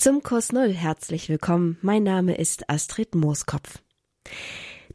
[0.00, 1.76] Zum Kurs Null herzlich willkommen.
[1.82, 3.82] Mein Name ist Astrid Mooskopf.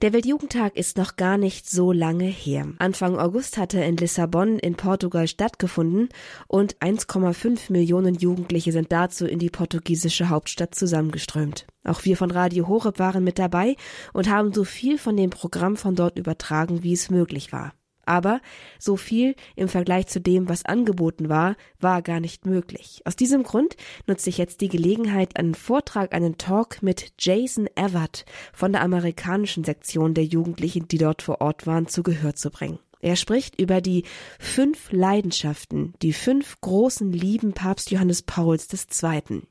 [0.01, 2.73] Der Weltjugendtag ist noch gar nicht so lange her.
[2.79, 6.09] Anfang August hatte in Lissabon in Portugal stattgefunden
[6.47, 11.67] und 1,5 Millionen Jugendliche sind dazu in die portugiesische Hauptstadt zusammengeströmt.
[11.83, 13.75] Auch wir von Radio Horeb waren mit dabei
[14.11, 17.75] und haben so viel von dem Programm von dort übertragen, wie es möglich war.
[18.05, 18.41] Aber
[18.79, 23.01] so viel im Vergleich zu dem, was angeboten war, war gar nicht möglich.
[23.05, 23.75] Aus diesem Grund
[24.07, 29.63] nutze ich jetzt die Gelegenheit, einen Vortrag, einen Talk mit Jason Everett von der amerikanischen
[29.63, 32.79] Sektion der Jugendlichen, die dort vor Ort waren, zu Gehör zu bringen.
[33.05, 34.03] Er spricht über die
[34.39, 39.43] fünf Leidenschaften, die fünf großen Lieben Papst Johannes Pauls II.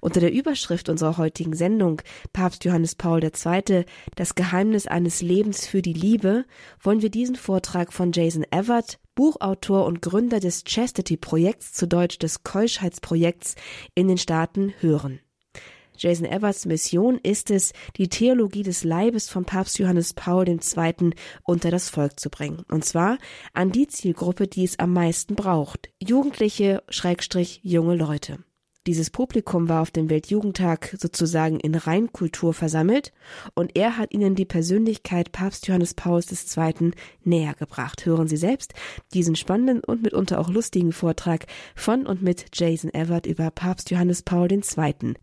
[0.00, 3.84] Unter der Überschrift unserer heutigen Sendung Papst Johannes Paul II.
[4.16, 6.46] Das Geheimnis eines Lebens für die Liebe
[6.82, 12.18] wollen wir diesen Vortrag von Jason Everett, Buchautor und Gründer des Chastity Projekts, zu Deutsch
[12.18, 13.54] des Keuschheitsprojekts
[13.94, 15.20] in den Staaten hören.
[15.98, 21.10] Jason Everts Mission ist es, die Theologie des Leibes von Papst Johannes Paul II.
[21.44, 22.64] unter das Volk zu bringen.
[22.70, 23.18] Und zwar
[23.52, 25.90] an die Zielgruppe, die es am meisten braucht.
[25.98, 28.45] Jugendliche, Schrägstrich, junge Leute.
[28.86, 33.12] Dieses Publikum war auf dem Weltjugendtag sozusagen in Reinkultur versammelt
[33.54, 36.92] und er hat ihnen die Persönlichkeit Papst Johannes Pauls II.
[37.24, 38.06] näher gebracht.
[38.06, 38.74] Hören Sie selbst
[39.12, 44.22] diesen spannenden und mitunter auch lustigen Vortrag von und mit Jason Everett über Papst Johannes
[44.22, 45.14] Paul II.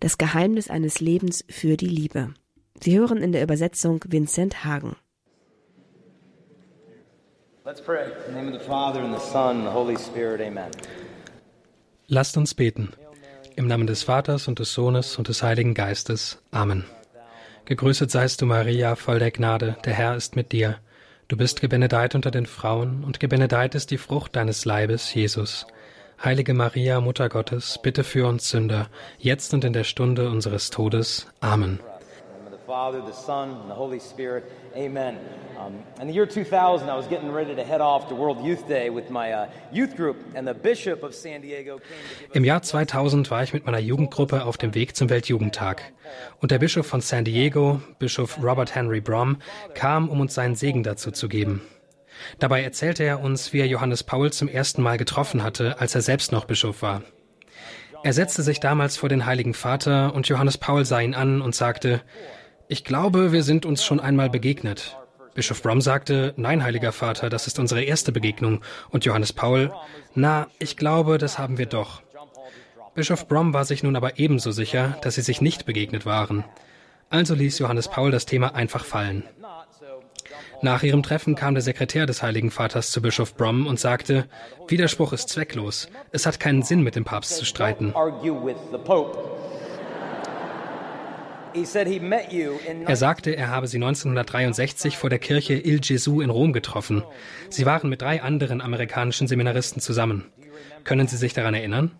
[0.00, 2.34] Das Geheimnis eines Lebens für die Liebe.
[2.82, 4.94] Sie hören in der Übersetzung Vincent Hagen.
[7.64, 8.04] Let's pray.
[8.28, 10.40] In the name of the Father and the Son and the Holy Spirit.
[10.42, 10.70] Amen.
[12.08, 12.92] Lasst uns beten.
[13.56, 16.42] Im Namen des Vaters und des Sohnes und des Heiligen Geistes.
[16.50, 16.84] Amen.
[17.64, 20.76] Gegrüßet seist du, Maria, voll der Gnade, der Herr ist mit dir.
[21.28, 25.66] Du bist gebenedeit unter den Frauen, und gebenedeit ist die Frucht deines Leibes, Jesus.
[26.22, 31.26] Heilige Maria, Mutter Gottes, bitte für uns Sünder, jetzt und in der Stunde unseres Todes.
[31.40, 31.80] Amen.
[32.66, 34.50] Father, the Son, and the Holy Spirit.
[34.74, 35.18] Amen.
[35.56, 38.66] Um, in the year 2000, I was getting ready to head off to World Youth
[38.66, 41.78] Day with my uh, youth group, and the Bishop of San Diego
[42.32, 45.92] Im Jahr 2000 war ich mit meiner Jugendgruppe auf dem Weg zum Weltjugendtag.
[46.40, 49.36] Und der Bischof von San Diego, Bischof Robert Henry Brom,
[49.74, 51.62] kam, um uns seinen Segen dazu zu geben.
[52.40, 56.02] Dabei erzählte er uns, wie er Johannes Paul zum ersten Mal getroffen hatte, als er
[56.02, 57.02] selbst noch Bischof war.
[58.02, 61.54] Er setzte sich damals vor den Heiligen Vater und Johannes Paul sah ihn an und
[61.54, 62.02] sagte,
[62.68, 64.96] ich glaube, wir sind uns schon einmal begegnet.
[65.34, 68.62] Bischof Brom sagte, nein, heiliger Vater, das ist unsere erste Begegnung.
[68.90, 69.72] Und Johannes Paul,
[70.14, 72.02] na, ich glaube, das haben wir doch.
[72.94, 76.44] Bischof Brom war sich nun aber ebenso sicher, dass sie sich nicht begegnet waren.
[77.10, 79.24] Also ließ Johannes Paul das Thema einfach fallen.
[80.62, 84.26] Nach ihrem Treffen kam der Sekretär des Heiligen Vaters zu Bischof Brom und sagte,
[84.68, 85.88] Widerspruch ist zwecklos.
[86.12, 87.92] Es hat keinen Sinn, mit dem Papst zu streiten.
[92.86, 97.02] Er sagte, er habe sie 1963 vor der Kirche Il Gesù in Rom getroffen.
[97.48, 100.24] Sie waren mit drei anderen amerikanischen Seminaristen zusammen.
[100.84, 101.92] Können Sie sich daran erinnern?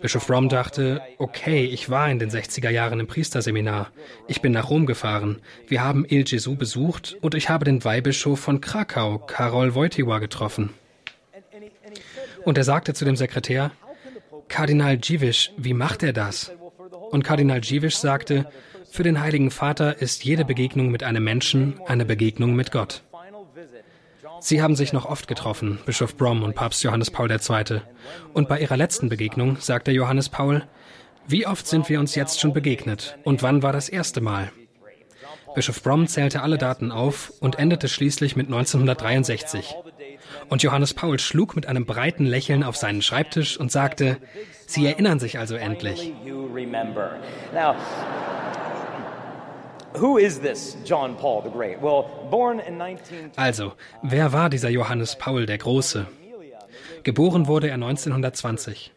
[0.00, 3.90] Bischof Rom dachte, okay, ich war in den 60er Jahren im Priesterseminar.
[4.28, 5.40] Ich bin nach Rom gefahren.
[5.68, 10.70] Wir haben Il Gesù besucht und ich habe den Weihbischof von Krakau, Karol Wojtyła, getroffen.
[12.44, 13.70] Und er sagte zu dem Sekretär,
[14.48, 16.52] Kardinal Dziwisz, wie macht er das?
[17.10, 18.46] Und Kardinal Dziwisz sagte,
[18.90, 23.02] für den Heiligen Vater ist jede Begegnung mit einem Menschen eine Begegnung mit Gott.
[24.40, 27.80] Sie haben sich noch oft getroffen, Bischof Brom und Papst Johannes Paul II.
[28.32, 30.64] Und bei ihrer letzten Begegnung sagte Johannes Paul,
[31.26, 34.52] wie oft sind wir uns jetzt schon begegnet und wann war das erste Mal?
[35.54, 39.74] Bischof Brom zählte alle Daten auf und endete schließlich mit 1963.
[40.50, 44.18] Und Johannes Paul schlug mit einem breiten Lächeln auf seinen Schreibtisch und sagte,
[44.66, 46.12] Sie erinnern sich also endlich.
[53.36, 53.72] Also,
[54.02, 56.06] wer war dieser Johannes Paul der Große?
[57.02, 58.92] Geboren wurde er 1920.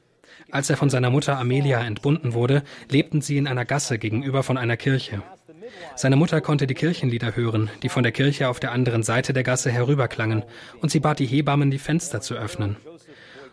[0.52, 4.58] Als er von seiner Mutter Amelia entbunden wurde, lebten sie in einer Gasse gegenüber von
[4.58, 5.22] einer Kirche.
[5.96, 9.44] Seine Mutter konnte die Kirchenlieder hören, die von der Kirche auf der anderen Seite der
[9.44, 10.44] Gasse herüberklangen,
[10.82, 12.78] und sie bat die Hebammen, die Fenster zu öffnen.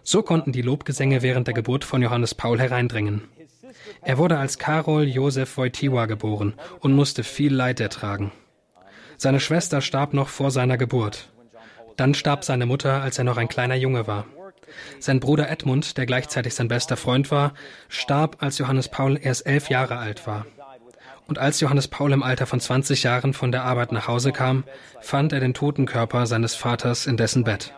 [0.09, 3.23] So konnten die Lobgesänge während der Geburt von Johannes Paul hereindringen.
[4.03, 8.31] Er wurde als Karol Josef Wojtyła geboren und musste viel Leid ertragen.
[9.17, 11.33] Seine Schwester starb noch vor seiner Geburt.
[11.97, 14.27] Dann starb seine Mutter, als er noch ein kleiner Junge war.
[15.01, 17.55] Sein Bruder Edmund, der gleichzeitig sein bester Freund war,
[17.89, 20.47] starb, als Johannes Paul erst elf Jahre alt war.
[21.27, 24.63] Und als Johannes Paul im Alter von 20 Jahren von der Arbeit nach Hause kam,
[25.01, 27.75] fand er den toten Körper seines Vaters in dessen Bett.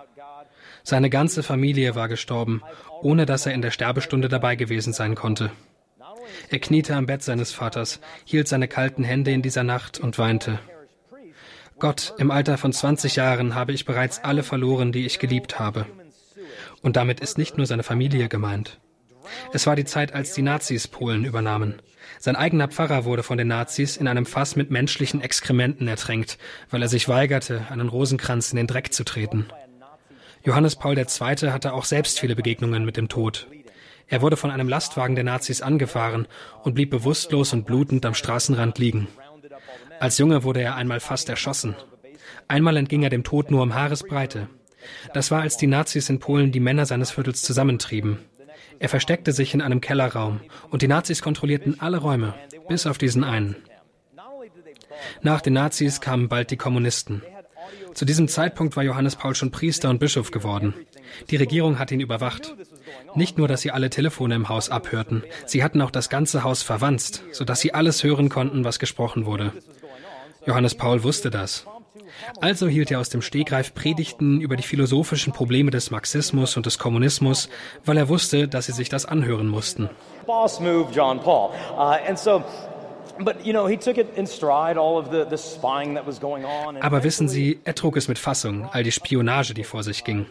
[0.88, 2.62] Seine ganze Familie war gestorben,
[3.02, 5.50] ohne dass er in der Sterbestunde dabei gewesen sein konnte.
[6.48, 10.60] Er kniete am Bett seines Vaters, hielt seine kalten Hände in dieser Nacht und weinte.
[11.78, 15.84] Gott, im Alter von 20 Jahren habe ich bereits alle verloren, die ich geliebt habe.
[16.80, 18.80] Und damit ist nicht nur seine Familie gemeint.
[19.52, 21.82] Es war die Zeit, als die Nazis Polen übernahmen.
[22.18, 26.38] Sein eigener Pfarrer wurde von den Nazis in einem Fass mit menschlichen Exkrementen ertränkt,
[26.70, 29.48] weil er sich weigerte, einen Rosenkranz in den Dreck zu treten.
[30.44, 31.06] Johannes Paul II.
[31.50, 33.46] hatte auch selbst viele Begegnungen mit dem Tod.
[34.06, 36.26] Er wurde von einem Lastwagen der Nazis angefahren
[36.62, 39.08] und blieb bewusstlos und blutend am Straßenrand liegen.
[40.00, 41.76] Als Junge wurde er einmal fast erschossen.
[42.46, 44.48] Einmal entging er dem Tod nur um Haaresbreite.
[45.12, 48.18] Das war, als die Nazis in Polen die Männer seines Viertels zusammentrieben.
[48.78, 52.34] Er versteckte sich in einem Kellerraum und die Nazis kontrollierten alle Räume,
[52.68, 53.56] bis auf diesen einen.
[55.20, 57.22] Nach den Nazis kamen bald die Kommunisten.
[57.94, 60.74] Zu diesem Zeitpunkt war Johannes Paul schon Priester und Bischof geworden.
[61.30, 62.54] Die Regierung hat ihn überwacht.
[63.14, 66.62] Nicht nur, dass sie alle Telefone im Haus abhörten, sie hatten auch das ganze Haus
[66.62, 69.52] verwanzt, sodass sie alles hören konnten, was gesprochen wurde.
[70.46, 71.66] Johannes Paul wusste das.
[72.40, 76.78] Also hielt er aus dem Stegreif Predigten über die philosophischen Probleme des Marxismus und des
[76.78, 77.48] Kommunismus,
[77.84, 79.90] weil er wusste, dass sie sich das anhören mussten.
[80.26, 81.50] Boss move John Paul.
[81.76, 82.42] Uh, and so
[86.80, 90.26] aber wissen Sie, er trug es mit Fassung, all die Spionage, die vor sich ging.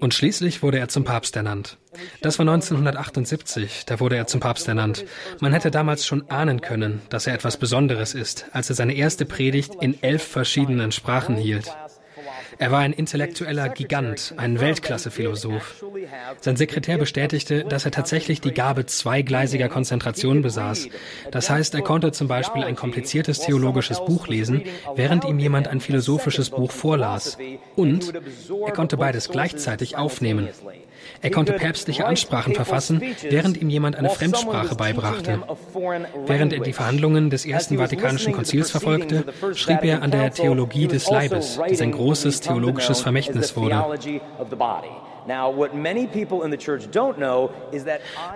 [0.00, 1.78] Und schließlich wurde er zum Papst ernannt.
[2.20, 5.04] Das war 1978, da wurde er zum Papst ernannt.
[5.40, 9.24] Man hätte damals schon ahnen können, dass er etwas Besonderes ist, als er seine erste
[9.24, 11.74] Predigt in elf verschiedenen Sprachen hielt.
[12.58, 15.84] Er war ein intellektueller Gigant, ein Weltklasse-Philosoph.
[16.40, 20.88] Sein Sekretär bestätigte, dass er tatsächlich die Gabe zweigleisiger Konzentration besaß.
[21.30, 24.62] Das heißt, er konnte zum Beispiel ein kompliziertes theologisches Buch lesen,
[24.94, 27.38] während ihm jemand ein philosophisches Buch vorlas.
[27.76, 28.12] Und
[28.64, 30.48] er konnte beides gleichzeitig aufnehmen.
[31.20, 35.40] Er konnte päpstliche Ansprachen verfassen, während ihm jemand eine Fremdsprache beibrachte.
[36.26, 39.24] Während er die Verhandlungen des Ersten Vatikanischen Konzils verfolgte,
[39.54, 43.84] schrieb er an der Theologie des Leibes, die sein großes theologisches Vermächtnis wurde.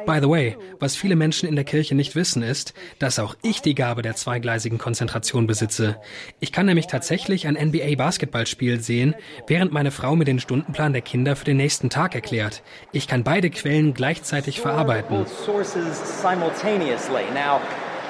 [0.06, 3.62] By the way, was viele Menschen in der Kirche nicht wissen, ist, dass auch ich
[3.62, 5.96] die Gabe der zweigleisigen Konzentration besitze.
[6.40, 9.14] Ich kann nämlich tatsächlich ein NBA-Basketballspiel sehen,
[9.46, 12.62] während meine Frau mir den Stundenplan der Kinder für den nächsten Tag erklärt.
[12.93, 15.26] Ich kann beide Quellen gleichzeitig verarbeiten.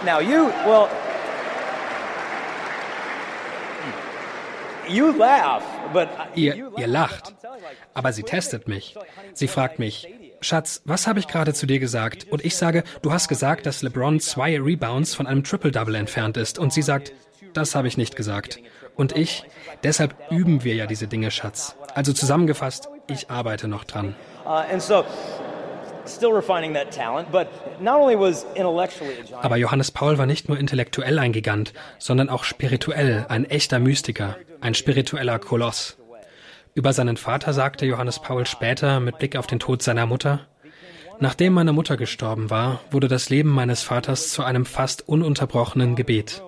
[0.05, 0.89] Now you, well,
[3.83, 4.78] you laugh.
[6.35, 7.35] Ihr, ihr lacht,
[7.95, 8.97] aber sie testet mich.
[9.35, 10.09] Sie fragt mich,
[10.41, 12.27] Schatz, was habe ich gerade zu dir gesagt?
[12.31, 16.59] Und ich sage, du hast gesagt, dass LeBron zwei Rebounds von einem Triple-Double entfernt ist.
[16.59, 17.13] Und sie sagt,
[17.55, 18.61] das habe ich nicht gesagt.
[18.97, 19.45] Und ich,
[19.83, 21.77] deshalb üben wir ja diese Dinge, Schatz.
[21.95, 24.15] Also zusammengefasst, ich arbeite noch dran.
[24.45, 24.63] Uh,
[29.43, 34.37] aber Johannes Paul war nicht nur intellektuell ein Gigant, sondern auch spirituell ein echter Mystiker,
[34.61, 35.97] ein spiritueller Koloss.
[36.75, 40.47] Über seinen Vater sagte Johannes Paul später mit Blick auf den Tod seiner Mutter,
[41.21, 46.43] Nachdem meine Mutter gestorben war, wurde das Leben meines Vaters zu einem fast ununterbrochenen Gebet.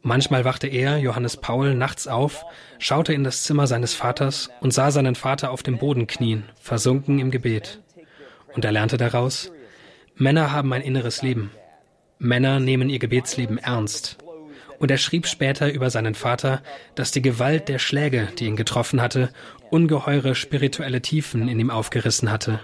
[0.00, 2.46] Manchmal wachte er, Johannes Paul, nachts auf,
[2.78, 7.18] schaute in das Zimmer seines Vaters und sah seinen Vater auf dem Boden knien, versunken
[7.18, 7.80] im Gebet.
[8.54, 9.52] Und er lernte daraus,
[10.16, 11.50] Männer haben ein inneres Leben.
[12.18, 14.18] Männer nehmen ihr Gebetsleben ernst.
[14.78, 16.62] Und er schrieb später über seinen Vater,
[16.94, 19.30] dass die Gewalt der Schläge, die ihn getroffen hatte,
[19.70, 22.60] ungeheure spirituelle Tiefen in ihm aufgerissen hatte.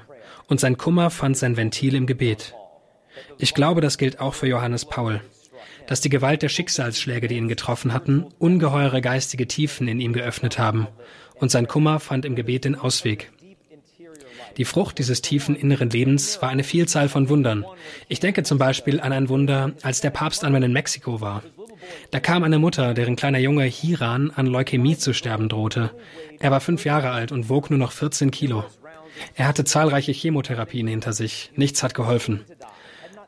[0.49, 2.55] Und sein Kummer fand sein Ventil im Gebet.
[3.39, 5.21] Ich glaube, das gilt auch für Johannes Paul,
[5.87, 10.59] dass die Gewalt der Schicksalsschläge, die ihn getroffen hatten, ungeheure geistige Tiefen in ihm geöffnet
[10.59, 10.87] haben,
[11.37, 13.31] und sein Kummer fand im Gebet den Ausweg.
[14.57, 17.65] Die Frucht dieses tiefen inneren Lebens war eine Vielzahl von Wundern.
[18.09, 21.43] Ich denke zum Beispiel an ein Wunder, als der Papst einmal in Mexiko war.
[22.11, 25.91] Da kam eine Mutter, deren kleiner Junge Hiran an Leukämie zu sterben drohte.
[26.39, 28.65] Er war fünf Jahre alt und wog nur noch 14 Kilo.
[29.35, 31.51] Er hatte zahlreiche Chemotherapien hinter sich.
[31.57, 32.45] Nichts hat geholfen.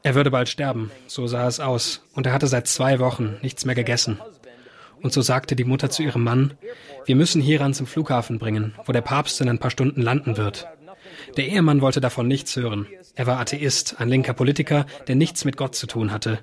[0.03, 3.65] Er würde bald sterben, so sah es aus, und er hatte seit zwei Wochen nichts
[3.65, 4.21] mehr gegessen.
[5.03, 6.55] Und so sagte die Mutter zu ihrem Mann,
[7.07, 10.67] wir müssen Hiran zum Flughafen bringen, wo der Papst in ein paar Stunden landen wird.
[11.37, 12.87] Der Ehemann wollte davon nichts hören.
[13.15, 16.39] Er war Atheist, ein linker Politiker, der nichts mit Gott zu tun hatte.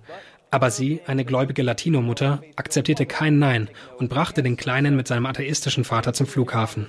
[0.52, 5.84] Aber sie, eine gläubige Latino-Mutter, akzeptierte kein Nein und brachte den Kleinen mit seinem atheistischen
[5.84, 6.88] Vater zum Flughafen.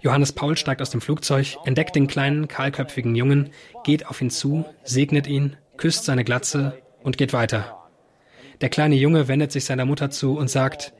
[0.00, 3.50] Johannes Paul steigt aus dem Flugzeug, entdeckt den kleinen, kahlköpfigen Jungen,
[3.84, 7.88] geht auf ihn zu, segnet ihn, küsst seine Glatze und geht weiter.
[8.60, 10.92] Der kleine Junge wendet sich seiner Mutter zu und sagt,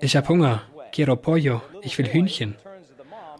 [0.00, 2.56] ich hab Hunger, quiero pollo, ich will Hühnchen.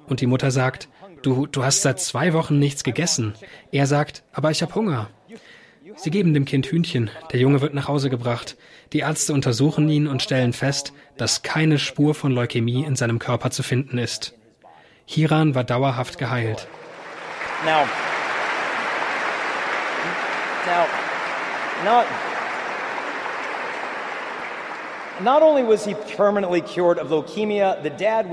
[0.06, 0.88] Und die Mutter sagt,
[1.22, 3.34] Du, du hast seit zwei Wochen nichts gegessen.
[3.72, 5.10] Er sagt, aber ich habe Hunger.
[5.96, 8.56] Sie geben dem Kind Hühnchen, der Junge wird nach Hause gebracht.
[8.92, 13.50] Die Ärzte untersuchen ihn und stellen fest, dass keine Spur von Leukämie in seinem Körper
[13.50, 14.34] zu finden ist.
[15.06, 16.68] Hiran war dauerhaft geheilt.
[17.64, 17.84] Now,
[20.66, 20.86] now,
[21.84, 22.06] not,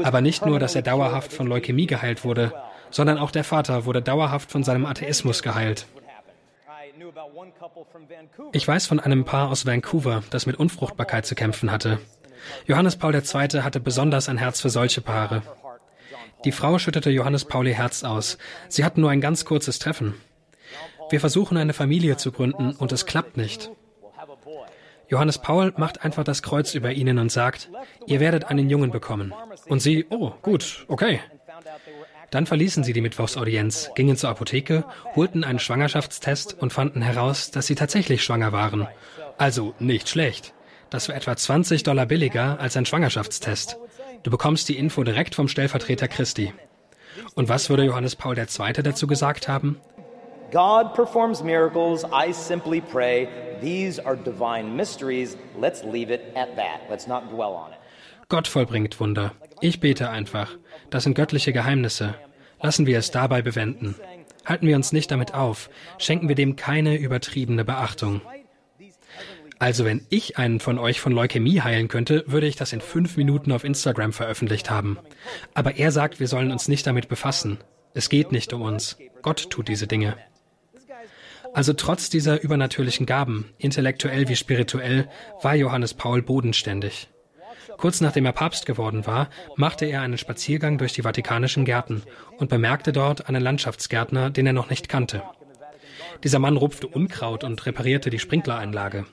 [0.04, 2.54] aber nicht nur, dass er dauerhaft von Leukämie geheilt wurde,
[2.96, 5.86] sondern auch der Vater wurde dauerhaft von seinem Atheismus geheilt.
[8.54, 12.00] Ich weiß von einem Paar aus Vancouver, das mit Unfruchtbarkeit zu kämpfen hatte.
[12.66, 13.64] Johannes Paul II.
[13.64, 15.42] hatte besonders ein Herz für solche Paare.
[16.46, 18.38] Die Frau schüttete Johannes Paul ihr Herz aus.
[18.70, 20.14] Sie hatten nur ein ganz kurzes Treffen.
[21.10, 23.72] Wir versuchen eine Familie zu gründen und es klappt nicht.
[25.10, 27.70] Johannes Paul macht einfach das Kreuz über ihnen und sagt,
[28.08, 29.34] ihr werdet einen Jungen bekommen.
[29.68, 31.20] Und sie, oh, gut, okay.
[32.32, 37.68] Dann verließen sie die Mittwochsaudienz, gingen zur Apotheke, holten einen Schwangerschaftstest und fanden heraus, dass
[37.68, 38.88] sie tatsächlich schwanger waren.
[39.38, 40.54] Also nicht schlecht.
[40.90, 43.78] Das war etwa 20 Dollar billiger als ein Schwangerschaftstest.
[44.24, 46.54] Du bekommst die Info direkt vom Stellvertreter Christi.
[47.36, 48.74] Und was würde Johannes Paul II.
[48.74, 49.80] dazu gesagt haben?
[50.52, 52.04] God performs miracles.
[52.06, 53.28] I simply pray.
[53.62, 55.38] These are divine mysteries.
[55.60, 56.82] Let's leave it at that.
[56.90, 57.78] Let's not dwell on it.
[58.30, 59.34] Gott vollbringt Wunder.
[59.66, 60.52] Ich bete einfach.
[60.92, 62.14] Das sind göttliche Geheimnisse.
[62.62, 63.96] Lassen wir es dabei bewenden.
[64.46, 65.72] Halten wir uns nicht damit auf.
[65.98, 68.22] Schenken wir dem keine übertriebene Beachtung.
[69.58, 73.18] Also wenn ich einen von euch von Leukämie heilen könnte, würde ich das in fünf
[73.18, 75.00] Minuten auf Instagram veröffentlicht haben.
[75.56, 77.58] Aber er sagt, wir sollen uns nicht damit befassen.
[77.96, 79.00] Es geht nicht um uns.
[79.24, 80.16] Gott tut diese Dinge.
[81.56, 85.10] Also trotz dieser übernatürlichen Gaben, intellektuell wie spirituell,
[85.42, 87.10] war Johannes Paul bodenständig.
[87.78, 92.04] Kurz nachdem er Papst geworden war, machte er einen Spaziergang durch die vatikanischen Gärten
[92.38, 95.24] und bemerkte dort einen Landschaftsgärtner, den er noch nicht kannte.
[96.24, 99.06] Dieser Mann rupfte Unkraut und reparierte die Sprinkleranlage.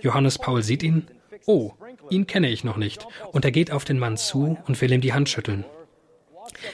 [0.00, 1.06] Johannes Paul sieht ihn.
[1.46, 1.72] Oh,
[2.08, 3.06] ihn kenne ich noch nicht.
[3.32, 5.64] Und er geht auf den Mann zu und will ihm die Hand schütteln.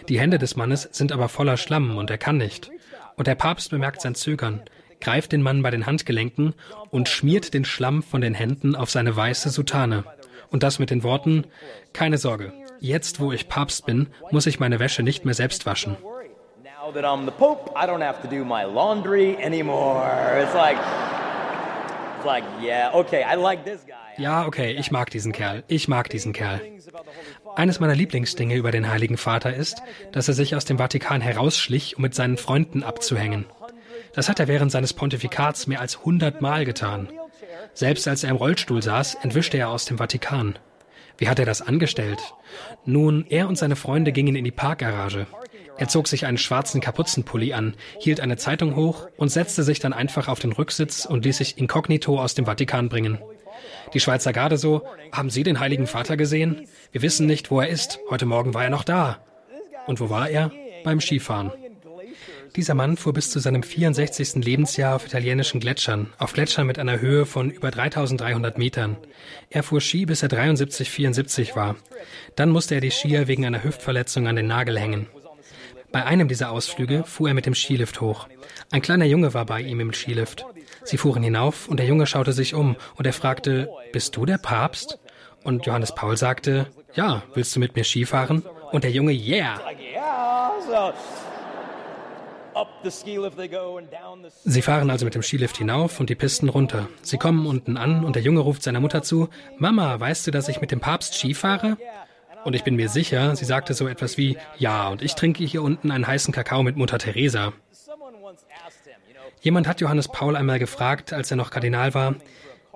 [0.08, 2.70] Die Hände des Mannes sind aber voller Schlamm und er kann nicht.
[3.16, 4.62] Und der Papst bemerkt sein Zögern,
[5.00, 6.54] greift den Mann bei den Handgelenken
[6.90, 10.04] und schmiert den Schlamm von den Händen auf seine weiße Soutane.
[10.50, 11.44] Und das mit den Worten,
[11.92, 15.96] keine Sorge, jetzt wo ich Papst bin, muss ich meine Wäsche nicht mehr selbst waschen.
[24.18, 25.62] Ja, okay, ich mag diesen Kerl.
[25.68, 26.60] Ich mag diesen Kerl.
[27.54, 31.96] Eines meiner Lieblingsdinge über den Heiligen Vater ist, dass er sich aus dem Vatikan herausschlich,
[31.96, 33.46] um mit seinen Freunden abzuhängen.
[34.14, 37.08] Das hat er während seines Pontifikats mehr als hundertmal getan.
[37.76, 40.58] Selbst als er im Rollstuhl saß, entwischte er aus dem Vatikan.
[41.18, 42.18] Wie hat er das angestellt?
[42.86, 45.26] Nun, er und seine Freunde gingen in die Parkgarage.
[45.76, 49.92] Er zog sich einen schwarzen Kapuzenpulli an, hielt eine Zeitung hoch und setzte sich dann
[49.92, 53.18] einfach auf den Rücksitz und ließ sich inkognito aus dem Vatikan bringen.
[53.92, 56.66] Die Schweizer Garde so, haben Sie den Heiligen Vater gesehen?
[56.92, 58.00] Wir wissen nicht, wo er ist.
[58.08, 59.18] Heute Morgen war er noch da.
[59.86, 60.50] Und wo war er?
[60.82, 61.52] Beim Skifahren.
[62.56, 64.36] Dieser Mann fuhr bis zu seinem 64.
[64.36, 68.96] Lebensjahr auf italienischen Gletschern, auf Gletschern mit einer Höhe von über 3300 Metern.
[69.50, 71.76] Er fuhr Ski, bis er 73, 74 war.
[72.34, 75.06] Dann musste er die Skier wegen einer Hüftverletzung an den Nagel hängen.
[75.92, 78.26] Bei einem dieser Ausflüge fuhr er mit dem Skilift hoch.
[78.70, 80.46] Ein kleiner Junge war bei ihm im Skilift.
[80.82, 84.38] Sie fuhren hinauf und der Junge schaute sich um und er fragte, bist du der
[84.38, 84.98] Papst?
[85.44, 88.44] Und Johannes Paul sagte, ja, willst du mit mir Skifahren?
[88.72, 89.60] Und der Junge, yeah.
[94.44, 96.88] Sie fahren also mit dem Skilift hinauf und die Pisten runter.
[97.02, 100.48] Sie kommen unten an und der Junge ruft seiner Mutter zu, Mama, weißt du, dass
[100.48, 101.76] ich mit dem Papst Ski fahre?
[102.44, 105.62] Und ich bin mir sicher, sie sagte so etwas wie, ja, und ich trinke hier
[105.62, 107.52] unten einen heißen Kakao mit Mutter Teresa.
[109.40, 112.14] Jemand hat Johannes Paul einmal gefragt, als er noch Kardinal war,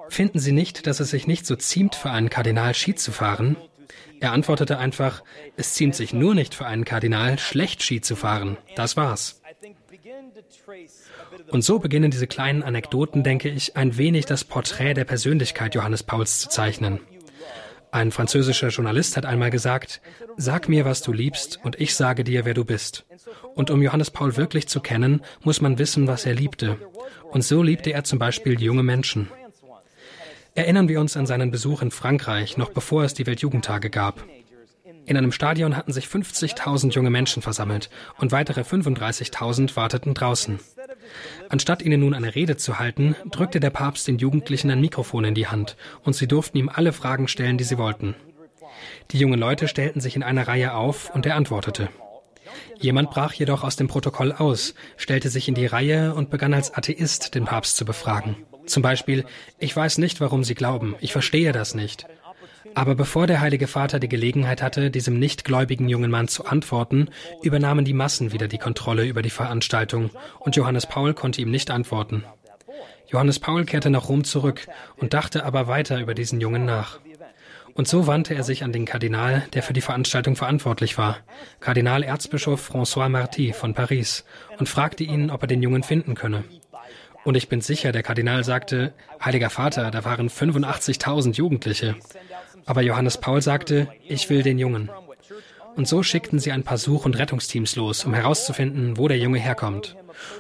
[0.09, 3.57] finden Sie nicht, dass es sich nicht so ziemt, für einen Kardinal Ski zu fahren?
[4.21, 5.23] Er antwortete einfach,
[5.57, 8.59] es ziemt sich nur nicht für einen Kardinal, schlecht Ski zu fahren.
[8.77, 9.40] Das war's.
[11.51, 16.03] Und so beginnen diese kleinen Anekdoten, denke ich, ein wenig das Porträt der Persönlichkeit Johannes
[16.03, 17.01] Pauls zu zeichnen.
[17.93, 20.01] Ein französischer Journalist hat einmal gesagt,
[20.37, 23.05] sag mir, was du liebst, und ich sage dir, wer du bist.
[23.55, 26.79] Und um Johannes Paul wirklich zu kennen, muss man wissen, was er liebte.
[27.31, 29.29] Und so liebte er zum Beispiel junge Menschen.
[30.55, 34.25] Erinnern wir uns an seinen Besuch in Frankreich, noch bevor es die Weltjugendtage gab.
[35.07, 40.61] In einem Stadion hatten sich 50.000 junge Menschen versammelt und weitere 35.000 warteten draußen.
[41.49, 45.35] Anstatt ihnen nun eine Rede zu halten, drückte der Papst den Jugendlichen ein Mikrofon in
[45.35, 48.15] die Hand und sie durften ihm alle Fragen stellen, die sie wollten.
[49.11, 51.89] Die jungen Leute stellten sich in einer Reihe auf und er antwortete.
[52.79, 56.75] Jemand brach jedoch aus dem Protokoll aus, stellte sich in die Reihe und begann als
[56.75, 58.37] Atheist den Papst zu befragen.
[58.67, 59.25] Zum Beispiel,
[59.59, 62.07] ich weiß nicht, warum Sie glauben, ich verstehe das nicht.
[62.75, 67.09] Aber bevor der Heilige Vater die Gelegenheit hatte, diesem nichtgläubigen jungen Mann zu antworten,
[67.43, 71.71] übernahmen die Massen wieder die Kontrolle über die Veranstaltung und Johannes Paul konnte ihm nicht
[71.71, 72.25] antworten.
[73.09, 77.01] Johannes Paul kehrte nach Rom zurück und dachte aber weiter über diesen Jungen nach.
[77.75, 81.19] Und so wandte er sich an den Kardinal, der für die Veranstaltung verantwortlich war,
[81.61, 84.25] Kardinal Erzbischof François Marty von Paris,
[84.59, 86.45] und fragte ihn, ob er den Jungen finden könne.
[87.25, 91.97] Und ich bin sicher, der Kardinal sagte, Heiliger Vater, da waren 85.000 Jugendliche.
[92.67, 94.91] Aber Johannes Paul sagte, ich will den Jungen.
[95.77, 99.39] Und so schickten sie ein paar Such- und Rettungsteams los, um herauszufinden, wo der Junge
[99.39, 99.97] herkommt.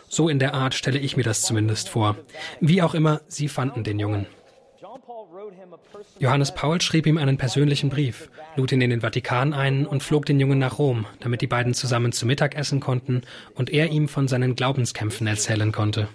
[0.08, 2.16] So in der Art stelle ich mir das zumindest vor.
[2.60, 4.26] Wie auch immer, sie fanden den Jungen.
[6.18, 10.26] Johannes Paul schrieb ihm einen persönlichen Brief, lud ihn in den Vatikan ein und flog
[10.26, 13.22] den Jungen nach Rom, damit die beiden zusammen zu Mittag essen konnten
[13.54, 16.08] und er ihm von seinen Glaubenskämpfen erzählen konnte.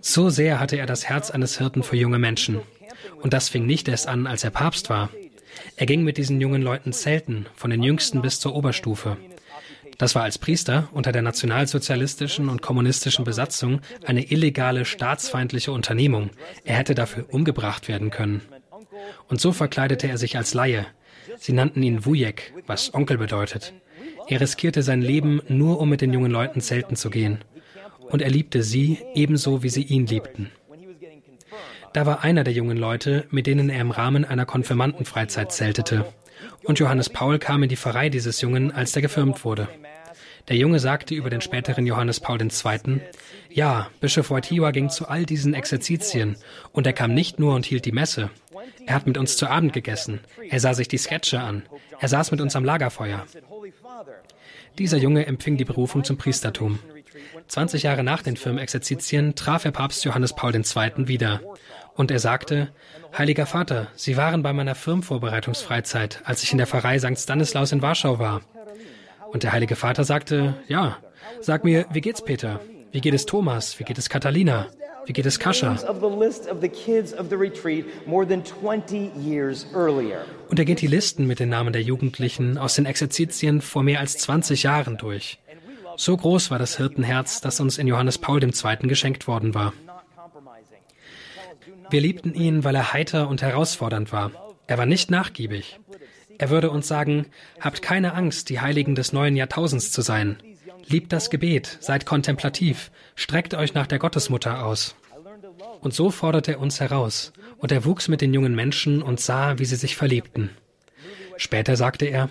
[0.00, 2.60] So sehr hatte er das Herz eines Hirten für junge Menschen.
[3.22, 5.10] Und das fing nicht erst an, als er Papst war.
[5.76, 9.16] Er ging mit diesen jungen Leuten zelten, von den Jüngsten bis zur Oberstufe.
[9.98, 16.30] Das war als Priester unter der nationalsozialistischen und kommunistischen Besatzung eine illegale, staatsfeindliche Unternehmung.
[16.64, 18.42] Er hätte dafür umgebracht werden können.
[19.28, 20.86] Und so verkleidete er sich als Laie.
[21.38, 23.72] Sie nannten ihn Wujek, was Onkel bedeutet.
[24.28, 27.38] Er riskierte sein Leben nur, um mit den jungen Leuten zelten zu gehen.
[28.10, 30.50] Und er liebte sie ebenso, wie sie ihn liebten.
[31.96, 36.04] Da war einer der jungen Leute, mit denen er im Rahmen einer Konfirmandenfreizeit zeltete.
[36.62, 39.66] Und Johannes Paul kam in die Pfarrei dieses Jungen, als der gefirmt wurde.
[40.48, 43.00] Der Junge sagte über den späteren Johannes Paul II.,
[43.48, 46.36] ja, Bischof Wojtyła ging zu all diesen Exerzitien
[46.70, 48.28] und er kam nicht nur und hielt die Messe.
[48.84, 50.20] Er hat mit uns zu Abend gegessen.
[50.50, 51.62] Er sah sich die Sketche an.
[51.98, 53.24] Er saß mit uns am Lagerfeuer.
[54.76, 56.78] Dieser Junge empfing die Berufung zum Priestertum.
[57.48, 61.08] 20 Jahre nach den Firmenexerzitien traf er Papst Johannes Paul II.
[61.08, 61.40] wieder.
[61.96, 62.68] Und er sagte,
[63.16, 67.18] Heiliger Vater, Sie waren bei meiner Firmenvorbereitungsfreizeit, als ich in der Pfarrei St.
[67.18, 68.42] Stanislaus in Warschau war.
[69.32, 70.98] Und der Heilige Vater sagte, ja,
[71.40, 72.60] sag mir, wie geht's Peter?
[72.92, 73.78] Wie geht es Thomas?
[73.80, 74.66] Wie geht es Catalina?
[75.06, 75.76] Wie geht es Kascha?
[80.48, 84.00] Und er geht die Listen mit den Namen der Jugendlichen aus den Exerzitien vor mehr
[84.00, 85.38] als 20 Jahren durch.
[85.96, 88.76] So groß war das Hirtenherz, das uns in Johannes Paul II.
[88.82, 89.72] geschenkt worden war.
[91.90, 94.32] Wir liebten ihn, weil er heiter und herausfordernd war.
[94.66, 95.78] Er war nicht nachgiebig.
[96.38, 97.26] Er würde uns sagen,
[97.60, 100.36] habt keine Angst, die Heiligen des neuen Jahrtausends zu sein.
[100.86, 104.94] Liebt das Gebet, seid kontemplativ, streckt euch nach der Gottesmutter aus.
[105.80, 109.58] Und so forderte er uns heraus, und er wuchs mit den jungen Menschen und sah,
[109.58, 110.50] wie sie sich verliebten.
[111.36, 112.28] Später sagte er,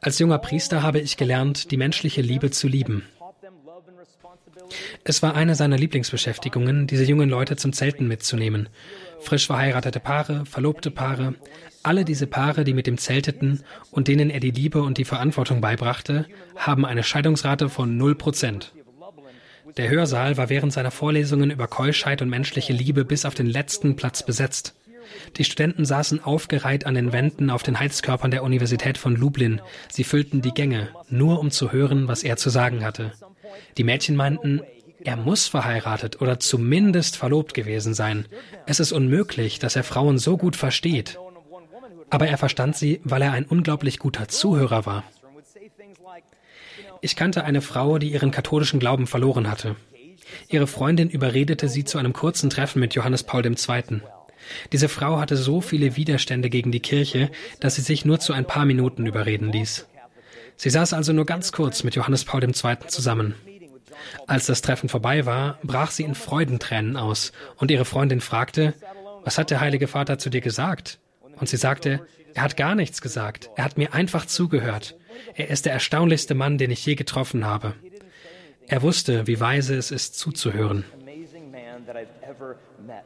[0.00, 3.04] als junger Priester habe ich gelernt, die menschliche Liebe zu lieben.
[5.04, 8.68] Es war eine seiner Lieblingsbeschäftigungen, diese jungen Leute zum Zelten mitzunehmen.
[9.20, 11.34] Frisch verheiratete Paare, verlobte Paare,
[11.82, 15.60] alle diese Paare, die mit ihm zelteten und denen er die Liebe und die Verantwortung
[15.60, 18.72] beibrachte, haben eine Scheidungsrate von 0 Prozent.
[19.76, 23.96] Der Hörsaal war während seiner Vorlesungen über Keuschheit und menschliche Liebe bis auf den letzten
[23.96, 24.74] Platz besetzt.
[25.36, 29.60] Die Studenten saßen aufgereiht an den Wänden auf den Heizkörpern der Universität von Lublin.
[29.90, 33.12] Sie füllten die Gänge, nur um zu hören, was er zu sagen hatte.
[33.76, 34.62] Die Mädchen meinten,
[35.04, 38.26] er muss verheiratet oder zumindest verlobt gewesen sein.
[38.66, 41.18] Es ist unmöglich, dass er Frauen so gut versteht.
[42.10, 45.04] Aber er verstand sie, weil er ein unglaublich guter Zuhörer war.
[47.00, 49.74] Ich kannte eine Frau, die ihren katholischen Glauben verloren hatte.
[50.48, 54.02] Ihre Freundin überredete sie zu einem kurzen Treffen mit Johannes Paul II.
[54.72, 58.46] Diese Frau hatte so viele Widerstände gegen die Kirche, dass sie sich nur zu ein
[58.46, 59.86] paar Minuten überreden ließ.
[60.56, 62.52] Sie saß also nur ganz kurz mit Johannes Paul II.
[62.86, 63.34] zusammen.
[64.26, 68.74] Als das Treffen vorbei war, brach sie in Freudentränen aus und ihre Freundin fragte,
[69.24, 70.98] was hat der Heilige Vater zu dir gesagt?
[71.36, 74.96] Und sie sagte, er hat gar nichts gesagt, er hat mir einfach zugehört.
[75.34, 77.74] Er ist der erstaunlichste Mann, den ich je getroffen habe.
[78.66, 80.84] Er wusste, wie weise es ist, zuzuhören.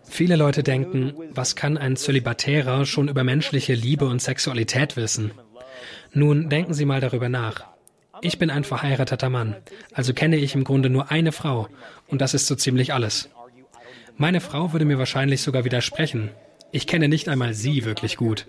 [0.04, 5.32] Viele Leute denken, was kann ein Zölibatärer schon über menschliche Liebe und Sexualität wissen?
[6.12, 7.64] Nun denken Sie mal darüber nach.
[8.22, 9.56] Ich bin ein verheirateter Mann,
[9.92, 11.68] also kenne ich im Grunde nur eine Frau,
[12.06, 13.28] und das ist so ziemlich alles.
[14.16, 16.30] Meine Frau würde mir wahrscheinlich sogar widersprechen.
[16.72, 18.46] Ich kenne nicht einmal sie wirklich gut.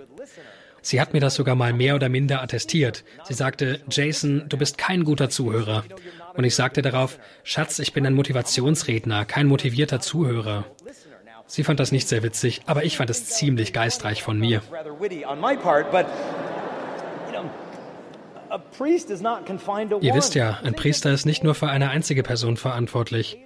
[0.81, 3.03] Sie hat mir das sogar mal mehr oder minder attestiert.
[3.25, 5.83] Sie sagte, Jason, du bist kein guter Zuhörer.
[6.35, 10.65] Und ich sagte darauf, Schatz, ich bin ein Motivationsredner, kein motivierter Zuhörer.
[11.45, 14.61] Sie fand das nicht sehr witzig, aber ich fand es ziemlich geistreich von mir.
[20.01, 23.37] Ihr wisst ja, ein Priester ist nicht nur für eine einzige Person verantwortlich.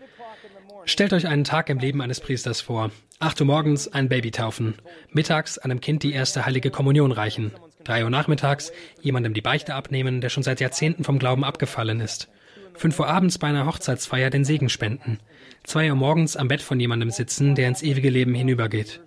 [0.86, 2.92] Stellt euch einen Tag im Leben eines Priesters vor.
[3.20, 4.76] 8 Uhr morgens ein Baby taufen,
[5.12, 7.52] mittags einem Kind die erste heilige Kommunion reichen,
[7.84, 12.30] 3 Uhr nachmittags jemandem die Beichte abnehmen, der schon seit Jahrzehnten vom Glauben abgefallen ist,
[12.74, 15.20] 5 Uhr abends bei einer Hochzeitsfeier den Segen spenden,
[15.66, 19.02] 2 Uhr morgens am Bett von jemandem sitzen, der ins ewige Leben hinübergeht.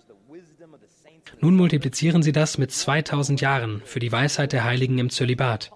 [1.40, 5.72] Nun multiplizieren Sie das mit 2000 Jahren für die Weisheit der Heiligen im Zölibat.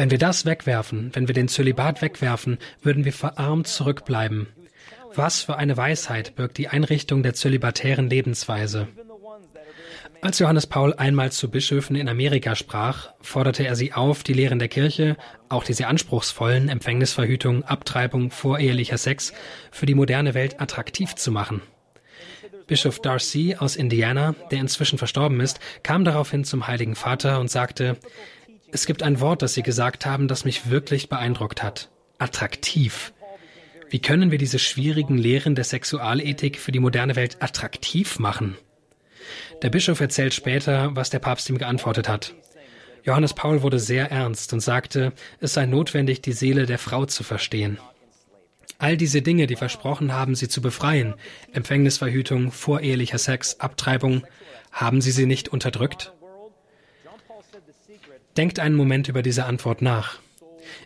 [0.00, 4.46] Wenn wir das wegwerfen, wenn wir den Zölibat wegwerfen, würden wir verarmt zurückbleiben.
[5.14, 8.88] Was für eine Weisheit birgt die Einrichtung der zölibatären Lebensweise.
[10.22, 14.58] Als Johannes Paul einmal zu Bischöfen in Amerika sprach, forderte er sie auf, die Lehren
[14.58, 15.18] der Kirche,
[15.50, 19.34] auch diese anspruchsvollen Empfängnisverhütung, Abtreibung, vorehelicher Sex,
[19.70, 21.60] für die moderne Welt attraktiv zu machen.
[22.66, 27.98] Bischof Darcy aus Indiana, der inzwischen verstorben ist, kam daraufhin zum Heiligen Vater und sagte,
[28.72, 31.90] es gibt ein Wort, das Sie gesagt haben, das mich wirklich beeindruckt hat.
[32.18, 33.12] Attraktiv.
[33.88, 38.56] Wie können wir diese schwierigen Lehren der Sexualethik für die moderne Welt attraktiv machen?
[39.62, 42.34] Der Bischof erzählt später, was der Papst ihm geantwortet hat.
[43.02, 47.24] Johannes Paul wurde sehr ernst und sagte, es sei notwendig, die Seele der Frau zu
[47.24, 47.78] verstehen.
[48.78, 51.14] All diese Dinge, die versprochen haben, sie zu befreien,
[51.52, 54.26] Empfängnisverhütung, vorehelicher Sex, Abtreibung,
[54.70, 56.12] haben sie sie nicht unterdrückt?
[58.40, 60.18] Denkt einen Moment über diese Antwort nach.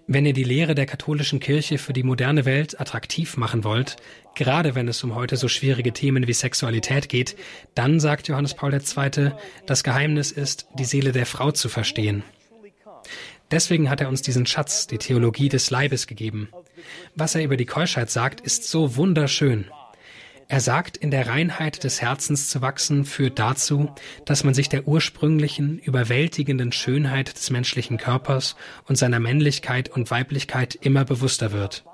[0.09, 3.95] Wenn ihr die Lehre der katholischen Kirche für die moderne Welt attraktiv machen wollt,
[4.35, 7.37] gerade wenn es um heute so schwierige Themen wie Sexualität geht,
[7.77, 9.31] dann sagt Johannes Paul II.,
[9.67, 12.25] das Geheimnis ist, die Seele der Frau zu verstehen.
[13.53, 16.49] Deswegen hat er uns diesen Schatz, die Theologie des Leibes gegeben.
[17.15, 19.67] Was er über die Keuschheit sagt, ist so wunderschön.
[20.49, 23.91] Er sagt, in der Reinheit des Herzens zu wachsen, führt dazu,
[24.25, 30.75] dass man sich der ursprünglichen, überwältigenden Schönheit des menschlichen Körpers und seiner Männlichkeit und Weiblichkeit
[30.75, 31.85] immer bewusster wird.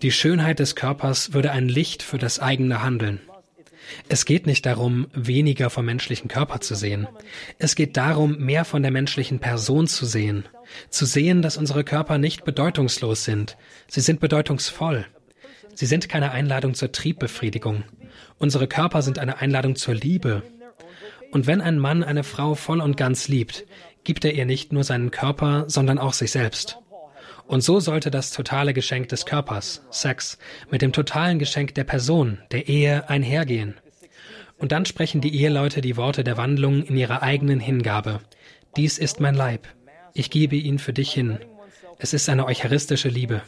[0.00, 3.20] Die Schönheit des Körpers würde ein Licht für das eigene Handeln.
[4.08, 7.06] Es geht nicht darum, weniger vom menschlichen Körper zu sehen.
[7.58, 10.44] Es geht darum, mehr von der menschlichen Person zu sehen.
[10.88, 13.56] Zu sehen, dass unsere Körper nicht bedeutungslos sind.
[13.88, 15.06] Sie sind bedeutungsvoll.
[15.74, 17.84] Sie sind keine Einladung zur Triebbefriedigung.
[18.38, 20.42] Unsere Körper sind eine Einladung zur Liebe.
[21.30, 23.64] Und wenn ein Mann eine Frau voll und ganz liebt,
[24.04, 26.78] gibt er ihr nicht nur seinen Körper, sondern auch sich selbst.
[27.46, 30.38] Und so sollte das totale Geschenk des Körpers, Sex,
[30.70, 33.74] mit dem totalen Geschenk der Person, der Ehe einhergehen.
[34.58, 38.20] Und dann sprechen die Eheleute die Worte der Wandlung in ihrer eigenen Hingabe.
[38.76, 39.66] Dies ist mein Leib.
[40.14, 41.38] Ich gebe ihn für dich hin.
[41.98, 43.42] Es ist eine eucharistische Liebe.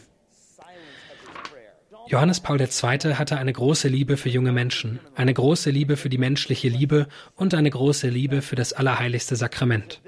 [2.06, 3.14] Johannes Paul II.
[3.14, 7.54] hatte eine große Liebe für junge Menschen, eine große Liebe für die menschliche Liebe und
[7.54, 10.02] eine große Liebe für das allerheiligste Sakrament.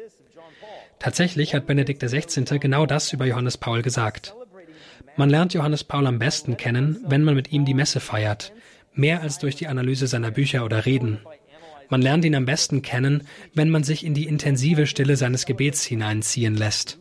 [0.99, 2.59] Tatsächlich hat Benedikt XVI.
[2.59, 4.35] genau das über Johannes Paul gesagt.
[5.17, 8.53] Man lernt Johannes Paul am besten kennen, wenn man mit ihm die Messe feiert,
[8.93, 11.21] mehr als durch die Analyse seiner Bücher oder Reden.
[11.89, 15.85] Man lernt ihn am besten kennen, wenn man sich in die intensive Stille seines Gebets
[15.85, 16.99] hineinziehen lässt.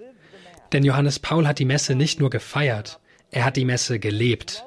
[0.71, 2.99] Denn Johannes Paul hat die Messe nicht nur gefeiert,
[3.31, 4.63] er hat die Messe gelebt.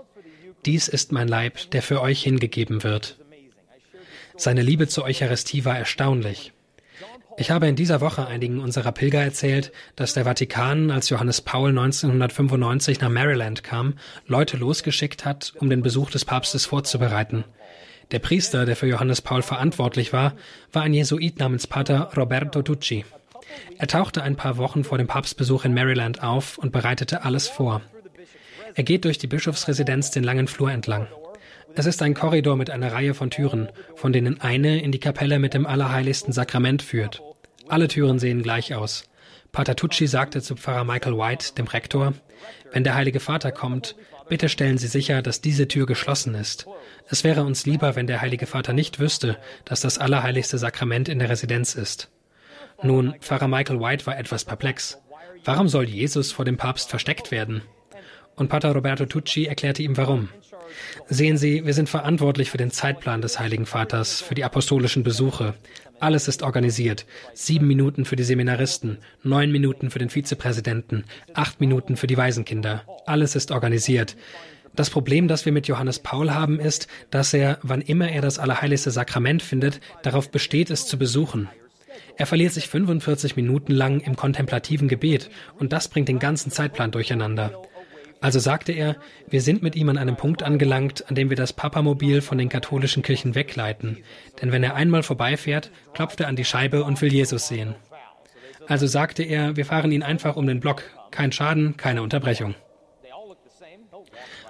[0.65, 3.19] Dies ist mein Leib, der für euch hingegeben wird.
[4.37, 6.53] Seine Liebe zur Eucharistie war erstaunlich.
[7.37, 11.71] Ich habe in dieser Woche einigen unserer Pilger erzählt, dass der Vatikan, als Johannes Paul
[11.71, 13.95] 1995 nach Maryland kam,
[14.27, 17.45] Leute losgeschickt hat, um den Besuch des Papstes vorzubereiten.
[18.11, 20.35] Der Priester, der für Johannes Paul verantwortlich war,
[20.73, 23.05] war ein Jesuit namens Pater Roberto Ducci.
[23.79, 27.83] Er tauchte ein paar Wochen vor dem Papstbesuch in Maryland auf und bereitete alles vor.
[28.75, 31.09] Er geht durch die Bischofsresidenz den langen Flur entlang.
[31.75, 35.39] Es ist ein Korridor mit einer Reihe von Türen, von denen eine in die Kapelle
[35.39, 37.23] mit dem Allerheiligsten Sakrament führt.
[37.69, 39.05] Alle Türen sehen gleich aus.
[39.53, 42.15] Pater Tucci sagte zu Pfarrer Michael White, dem Rektor,
[42.73, 43.97] wenn der Heilige Vater kommt,
[44.29, 46.67] bitte stellen Sie sicher, dass diese Tür geschlossen ist.
[47.09, 51.19] Es wäre uns lieber, wenn der Heilige Vater nicht wüsste, dass das Allerheiligste Sakrament in
[51.19, 52.11] der Residenz ist.
[52.83, 54.99] Nun, Pfarrer Michael White war etwas perplex.
[55.45, 57.63] Warum soll Jesus vor dem Papst versteckt werden?
[58.39, 60.29] Und Pater Roberto Tucci erklärte ihm warum.
[61.09, 65.55] Sehen Sie, wir sind verantwortlich für den Zeitplan des Heiligen Vaters, für die apostolischen Besuche.
[65.99, 67.05] Alles ist organisiert.
[67.35, 72.85] Sieben Minuten für die Seminaristen, neun Minuten für den Vizepräsidenten, acht Minuten für die Waisenkinder.
[73.07, 74.17] Alles ist organisiert.
[74.77, 78.39] Das Problem, das wir mit Johannes Paul haben, ist, dass er, wann immer er das
[78.39, 81.49] Allerheiligste Sakrament findet, darauf besteht, es zu besuchen.
[82.17, 86.93] Er verliert sich 45 Minuten lang im kontemplativen Gebet und das bringt den ganzen Zeitplan
[86.93, 87.63] durcheinander.
[88.21, 88.97] Also sagte er,
[89.29, 92.49] wir sind mit ihm an einem Punkt angelangt, an dem wir das Papamobil von den
[92.49, 93.99] katholischen Kirchen wegleiten.
[94.43, 97.77] Denn wenn er einmal vorbeifährt, klopft er an die Scheibe und will Jesus sehen.
[98.67, 100.83] Also sagte er, wir fahren ihn einfach um den Block.
[101.11, 102.55] Kein Schaden, keine Unterbrechung.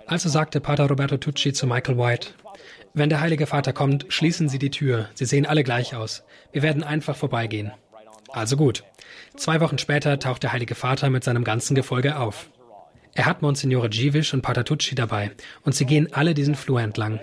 [0.07, 2.31] Also sagte Pater Roberto Tucci zu Michael White,
[2.94, 5.09] wenn der Heilige Vater kommt, schließen Sie die Tür.
[5.14, 6.24] Sie sehen alle gleich aus.
[6.52, 7.70] Wir werden einfach vorbeigehen.
[8.31, 8.83] Also gut.
[9.37, 12.50] Zwei Wochen später taucht der Heilige Vater mit seinem ganzen Gefolge auf.
[13.14, 17.21] Er hat Monsignore Givisch und Pater Tucci dabei und sie gehen alle diesen Flur entlang.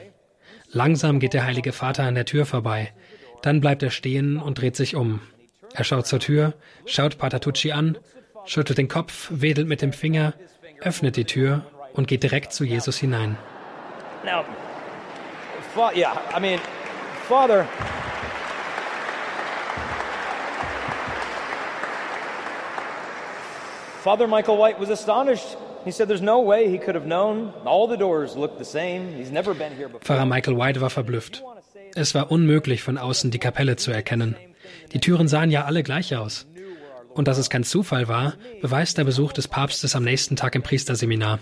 [0.72, 2.92] Langsam geht der Heilige Vater an der Tür vorbei.
[3.42, 5.22] Dann bleibt er stehen und dreht sich um.
[5.74, 6.54] Er schaut zur Tür,
[6.86, 7.98] schaut Pater Tucci an,
[8.46, 10.34] schüttelt den Kopf, wedelt mit dem Finger,
[10.82, 13.38] öffnet die Tür und geht direkt zu Jesus hinein.
[14.24, 14.44] Now,
[15.96, 16.60] yeah, I mean,
[17.28, 17.68] Father.
[24.04, 25.58] Father Michael White was astonished.
[30.02, 31.44] Pfarrer Michael White war verblüfft.
[31.96, 34.36] Es war unmöglich, von außen die Kapelle zu erkennen.
[34.94, 36.48] Die Türen sahen ja alle gleich aus.
[37.14, 40.64] Und dass es kein Zufall war, beweist der Besuch des Papstes am nächsten Tag im
[40.64, 41.40] Priesterseminar.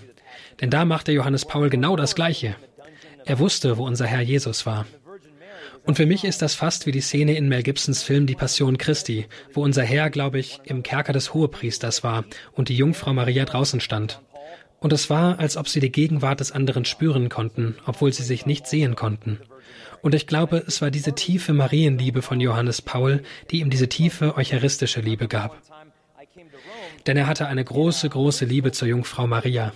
[0.60, 2.54] Denn da machte Johannes Paul genau das Gleiche.
[3.24, 4.86] Er wusste, wo unser Herr Jesus war.
[5.86, 8.78] Und für mich ist das fast wie die Szene in Mel Gibsons Film Die Passion
[8.78, 13.44] Christi, wo unser Herr, glaube ich, im Kerker des Hohepriesters war und die Jungfrau Maria
[13.44, 14.20] draußen stand.
[14.84, 18.44] Und es war, als ob sie die Gegenwart des anderen spüren konnten, obwohl sie sich
[18.44, 19.40] nicht sehen konnten.
[20.02, 24.36] Und ich glaube, es war diese tiefe Marienliebe von Johannes Paul, die ihm diese tiefe
[24.36, 25.56] eucharistische Liebe gab.
[27.06, 29.72] Denn er hatte eine große, große Liebe zur Jungfrau Maria.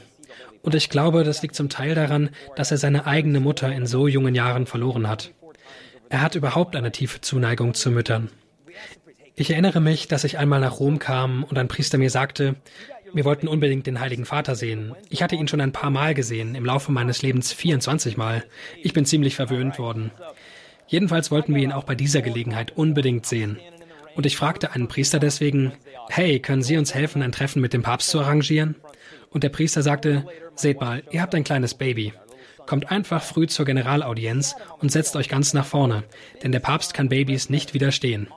[0.61, 4.09] Und ich glaube, das liegt zum Teil daran, dass er seine eigene Mutter in so
[4.09, 5.33] jungen Jahren verloren hat.
[6.11, 8.29] Er hat überhaupt eine tiefe Zuneigung zu Müttern.
[9.40, 12.57] Ich erinnere mich, dass ich einmal nach Rom kam und ein Priester mir sagte,
[13.12, 14.94] wir wollten unbedingt den Heiligen Vater sehen.
[15.09, 18.44] Ich hatte ihn schon ein paar Mal gesehen, im Laufe meines Lebens 24 Mal.
[18.83, 20.11] Ich bin ziemlich verwöhnt worden.
[20.87, 23.59] Jedenfalls wollten wir ihn auch bei dieser Gelegenheit unbedingt sehen.
[24.14, 25.73] Und ich fragte einen Priester deswegen,
[26.09, 28.75] hey, können Sie uns helfen, ein Treffen mit dem Papst zu arrangieren?
[29.31, 32.12] Und der Priester sagte, seht mal, ihr habt ein kleines Baby.
[32.66, 36.05] Kommt einfach früh zur Generalaudienz und setzt euch ganz nach vorne,
[36.42, 38.29] denn der Papst kann Babys nicht widerstehen.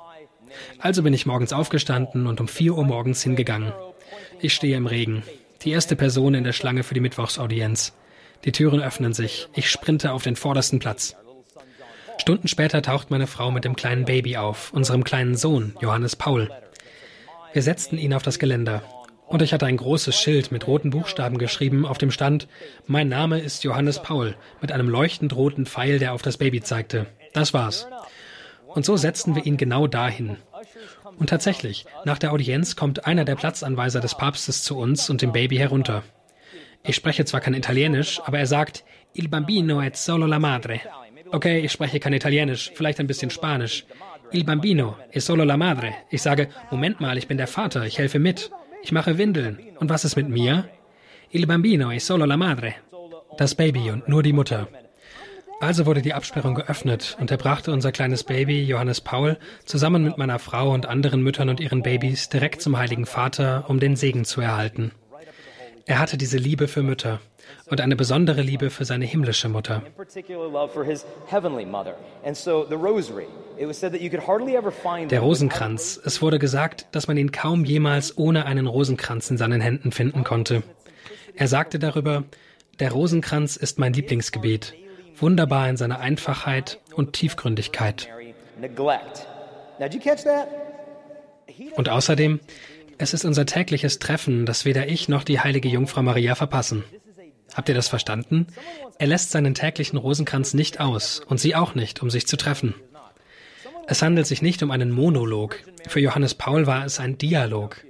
[0.79, 3.73] Also bin ich morgens aufgestanden und um vier Uhr morgens hingegangen.
[4.41, 5.23] Ich stehe im Regen.
[5.63, 7.93] Die erste Person in der Schlange für die Mittwochsaudienz.
[8.43, 9.47] Die Türen öffnen sich.
[9.53, 11.15] Ich sprinte auf den vordersten Platz.
[12.17, 16.49] Stunden später taucht meine Frau mit dem kleinen Baby auf, unserem kleinen Sohn, Johannes Paul.
[17.53, 18.81] Wir setzten ihn auf das Geländer.
[19.27, 22.47] Und ich hatte ein großes Schild mit roten Buchstaben geschrieben, auf dem stand,
[22.87, 27.05] mein Name ist Johannes Paul, mit einem leuchtend roten Pfeil, der auf das Baby zeigte.
[27.33, 27.87] Das war's.
[28.67, 30.37] Und so setzten wir ihn genau dahin.
[31.21, 35.31] Und tatsächlich, nach der Audienz kommt einer der Platzanweiser des Papstes zu uns und dem
[35.31, 36.01] Baby herunter.
[36.81, 40.81] Ich spreche zwar kein Italienisch, aber er sagt, Il bambino è solo la madre.
[41.31, 43.85] Okay, ich spreche kein Italienisch, vielleicht ein bisschen Spanisch.
[44.31, 45.93] Il bambino è solo la madre.
[46.09, 48.49] Ich sage, Moment mal, ich bin der Vater, ich helfe mit.
[48.81, 49.59] Ich mache Windeln.
[49.79, 50.69] Und was ist mit mir?
[51.29, 52.73] Il bambino è solo la madre.
[53.37, 54.67] Das Baby und nur die Mutter.
[55.61, 60.17] Also wurde die Absperrung geöffnet und er brachte unser kleines Baby, Johannes Paul, zusammen mit
[60.17, 64.25] meiner Frau und anderen Müttern und ihren Babys direkt zum Heiligen Vater, um den Segen
[64.25, 64.91] zu erhalten.
[65.85, 67.19] Er hatte diese Liebe für Mütter
[67.67, 69.83] und eine besondere Liebe für seine himmlische Mutter.
[75.09, 76.01] Der Rosenkranz.
[76.03, 80.23] Es wurde gesagt, dass man ihn kaum jemals ohne einen Rosenkranz in seinen Händen finden
[80.23, 80.63] konnte.
[81.35, 82.23] Er sagte darüber,
[82.79, 84.73] der Rosenkranz ist mein Lieblingsgebet,
[85.21, 88.09] wunderbar in seiner Einfachheit und Tiefgründigkeit.
[91.75, 92.39] Und außerdem,
[92.97, 96.83] es ist unser tägliches Treffen, das weder ich noch die heilige Jungfrau Maria verpassen.
[97.53, 98.47] Habt ihr das verstanden?
[98.99, 102.75] Er lässt seinen täglichen Rosenkranz nicht aus und sie auch nicht, um sich zu treffen.
[103.87, 105.59] Es handelt sich nicht um einen Monolog.
[105.87, 107.83] Für Johannes Paul war es ein Dialog.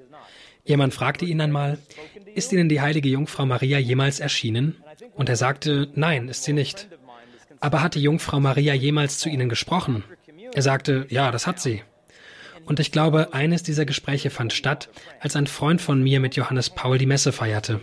[0.63, 1.77] Jemand fragte ihn einmal,
[2.33, 4.77] ist Ihnen die heilige Jungfrau Maria jemals erschienen?
[5.15, 6.87] Und er sagte, nein, ist sie nicht.
[7.61, 10.03] Aber hat die Jungfrau Maria jemals zu Ihnen gesprochen?
[10.53, 11.83] Er sagte, ja, das hat sie.
[12.65, 16.69] Und ich glaube, eines dieser Gespräche fand statt, als ein Freund von mir mit Johannes
[16.69, 17.79] Paul die Messe feierte.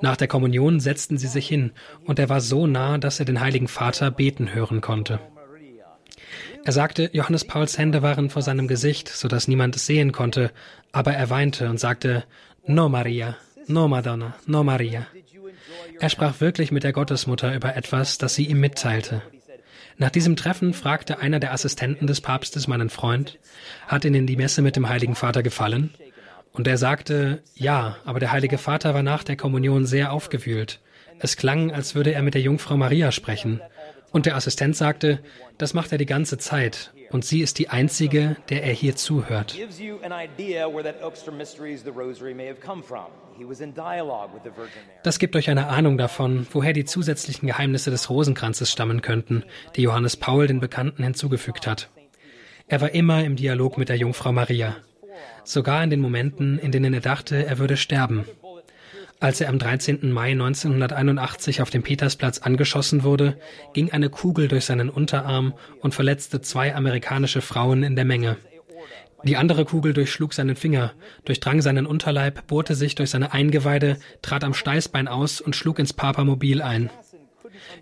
[0.00, 1.72] Nach der Kommunion setzten sie sich hin,
[2.04, 5.20] und er war so nah, dass er den Heiligen Vater beten hören konnte.
[6.64, 10.50] Er sagte, Johannes Pauls Hände waren vor seinem Gesicht, so dass niemand es sehen konnte,
[10.92, 12.24] aber er weinte und sagte,
[12.66, 13.36] No Maria,
[13.66, 15.06] no Madonna, no Maria.
[16.00, 19.22] Er sprach wirklich mit der Gottesmutter über etwas, das sie ihm mitteilte.
[19.98, 23.38] Nach diesem Treffen fragte einer der Assistenten des Papstes meinen Freund,
[23.86, 25.94] hat Ihnen die Messe mit dem Heiligen Vater gefallen?
[26.52, 30.80] Und er sagte, ja, aber der Heilige Vater war nach der Kommunion sehr aufgewühlt.
[31.18, 33.60] Es klang, als würde er mit der Jungfrau Maria sprechen.
[34.12, 35.20] Und der Assistent sagte,
[35.58, 36.92] das macht er die ganze Zeit.
[37.10, 39.56] Und sie ist die einzige, der er hier zuhört.
[45.02, 49.44] Das gibt euch eine Ahnung davon, woher die zusätzlichen Geheimnisse des Rosenkranzes stammen könnten,
[49.76, 51.90] die Johannes Paul den Bekannten hinzugefügt hat.
[52.68, 54.76] Er war immer im Dialog mit der Jungfrau Maria,
[55.44, 58.24] sogar in den Momenten, in denen er dachte, er würde sterben.
[59.22, 60.10] Als er am 13.
[60.10, 63.36] Mai 1981 auf dem Petersplatz angeschossen wurde,
[63.72, 68.36] ging eine Kugel durch seinen Unterarm und verletzte zwei amerikanische Frauen in der Menge.
[69.22, 70.92] Die andere Kugel durchschlug seinen Finger,
[71.24, 75.92] durchdrang seinen Unterleib, bohrte sich durch seine Eingeweide, trat am Steißbein aus und schlug ins
[75.92, 76.90] Papamobil ein.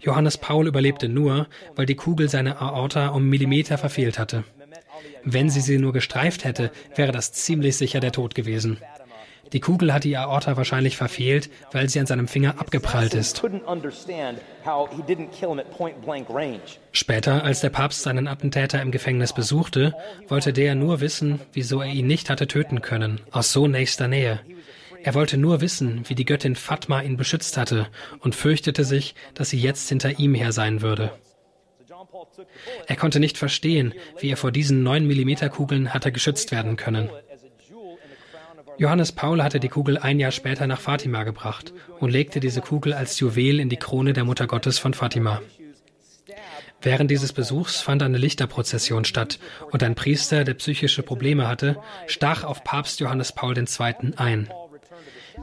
[0.03, 4.45] Johannes Paul überlebte nur, weil die Kugel seine Aorta um Millimeter verfehlt hatte.
[5.25, 8.77] Wenn sie sie nur gestreift hätte, wäre das ziemlich sicher der Tod gewesen.
[9.53, 13.43] Die Kugel hat die Aorta wahrscheinlich verfehlt, weil sie an seinem Finger abgeprallt ist.
[16.93, 19.95] Später, als der Papst seinen Attentäter im Gefängnis besuchte,
[20.29, 24.41] wollte der nur wissen, wieso er ihn nicht hatte töten können, aus so nächster Nähe.
[25.03, 27.89] Er wollte nur wissen, wie die Göttin Fatma ihn beschützt hatte
[28.21, 31.11] und fürchtete sich, dass sie jetzt hinter ihm her sein würde.
[32.87, 37.09] Er konnte nicht verstehen, wie er vor diesen 9 mm Kugeln hatte geschützt werden können.
[38.81, 42.95] Johannes Paul hatte die Kugel ein Jahr später nach Fatima gebracht und legte diese Kugel
[42.95, 45.43] als Juwel in die Krone der Mutter Gottes von Fatima.
[46.81, 49.39] Während dieses Besuchs fand eine Lichterprozession statt
[49.71, 54.15] und ein Priester, der psychische Probleme hatte, stach auf Papst Johannes Paul II.
[54.17, 54.49] ein.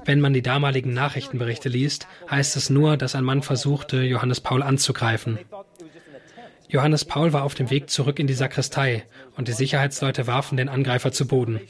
[0.04, 4.64] Wenn man die damaligen Nachrichtenberichte liest, heißt es nur, dass ein Mann versuchte, Johannes Paul
[4.64, 5.38] anzugreifen.
[6.70, 9.04] Johannes Paul war auf dem Weg zurück in die Sakristei
[9.36, 11.62] und die Sicherheitsleute warfen den Angreifer zu Boden.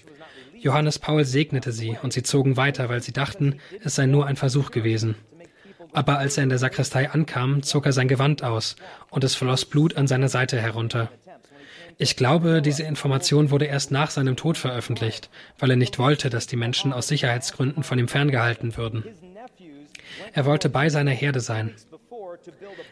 [0.59, 4.35] Johannes Paul segnete sie und sie zogen weiter, weil sie dachten, es sei nur ein
[4.35, 5.15] Versuch gewesen.
[5.93, 8.75] Aber als er in der Sakristei ankam, zog er sein Gewand aus
[9.09, 11.09] und es floss Blut an seiner Seite herunter.
[11.99, 16.45] Ich glaube, diese Information wurde erst nach seinem Tod veröffentlicht, weil er nicht wollte, dass
[16.45, 19.03] die Menschen aus Sicherheitsgründen von ihm ferngehalten würden.
[20.33, 21.73] Er wollte bei seiner Herde sein.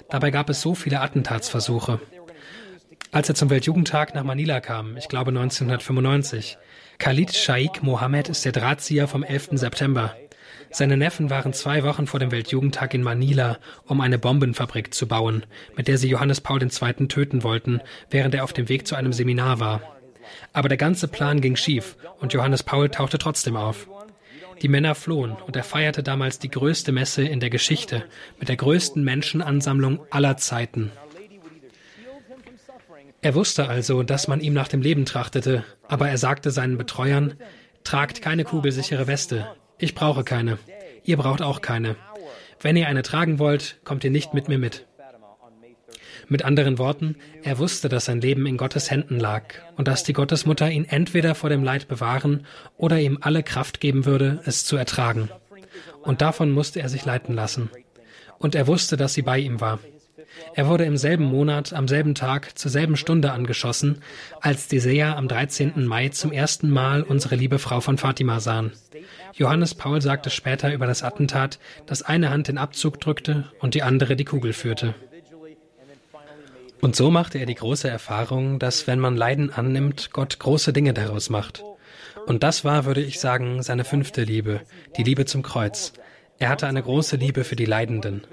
[0.10, 1.99] Dabei gab es so viele Attentatsversuche.
[3.12, 6.58] Als er zum Weltjugendtag nach Manila kam, ich glaube 1995,
[6.97, 9.49] Khalid Shaikh Mohammed ist der Drahtzieher vom 11.
[9.53, 10.15] September.
[10.71, 15.45] Seine Neffen waren zwei Wochen vor dem Weltjugendtag in Manila, um eine Bombenfabrik zu bauen,
[15.75, 17.08] mit der sie Johannes Paul II.
[17.08, 19.81] töten wollten, während er auf dem Weg zu einem Seminar war.
[20.53, 23.88] Aber der ganze Plan ging schief und Johannes Paul tauchte trotzdem auf.
[24.62, 28.03] Die Männer flohen und er feierte damals die größte Messe in der Geschichte
[28.39, 30.91] mit der größten Menschenansammlung aller Zeiten.
[33.25, 37.33] Er wusste also, dass man ihm nach dem Leben trachtete, aber er sagte seinen Betreuern,
[37.83, 39.47] tragt keine kugelsichere Weste.
[39.79, 40.59] Ich brauche keine.
[41.03, 41.95] Ihr braucht auch keine.
[42.61, 44.85] Wenn ihr eine tragen wollt, kommt ihr nicht mit mir mit.
[46.27, 50.13] Mit anderen Worten, er wusste, dass sein Leben in Gottes Händen lag und dass die
[50.13, 52.45] Gottesmutter ihn entweder vor dem Leid bewahren
[52.77, 55.31] oder ihm alle Kraft geben würde, es zu ertragen.
[56.03, 57.71] Und davon musste er sich leiten lassen.
[58.38, 59.79] Und er wusste, dass sie bei ihm war.
[60.54, 64.02] Er wurde im selben Monat, am selben Tag, zur selben Stunde angeschossen,
[64.41, 65.86] als die Seher am 13.
[65.86, 68.71] Mai zum ersten Mal unsere liebe Frau von Fatima sahen.
[69.34, 73.84] Johannes Paul sagte später über das Attentat, dass eine Hand den Abzug drückte und die
[73.84, 74.95] andere die Kugel führte.
[76.82, 80.93] Und so machte er die große Erfahrung, dass wenn man Leiden annimmt, Gott große Dinge
[80.93, 81.63] daraus macht.
[82.26, 84.62] Und das war, würde ich sagen, seine fünfte Liebe,
[84.98, 85.93] die Liebe zum Kreuz.
[86.38, 88.24] Er hatte eine große Liebe für die Leidenden.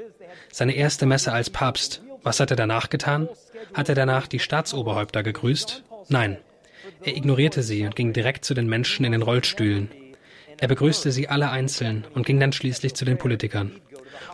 [0.51, 2.03] Seine erste Messe als Papst.
[2.23, 3.29] Was hat er danach getan?
[3.75, 5.83] Hat er danach die Staatsoberhäupter gegrüßt?
[6.09, 6.38] Nein.
[7.03, 9.90] Er ignorierte sie und ging direkt zu den Menschen in den Rollstühlen.
[10.59, 13.81] Er begrüßte sie alle einzeln und ging dann schließlich zu den Politikern.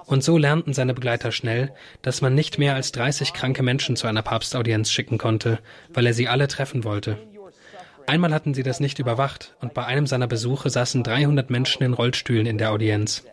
[0.06, 4.06] Und so lernten seine Begleiter schnell, dass man nicht mehr als 30 kranke Menschen zu
[4.06, 5.58] einer Papstaudienz schicken konnte,
[5.92, 7.18] weil er sie alle treffen wollte.
[8.06, 11.92] Einmal hatten sie das nicht überwacht und bei einem seiner Besuche saßen 300 Menschen in
[11.92, 13.24] Rollstühlen in der Audienz.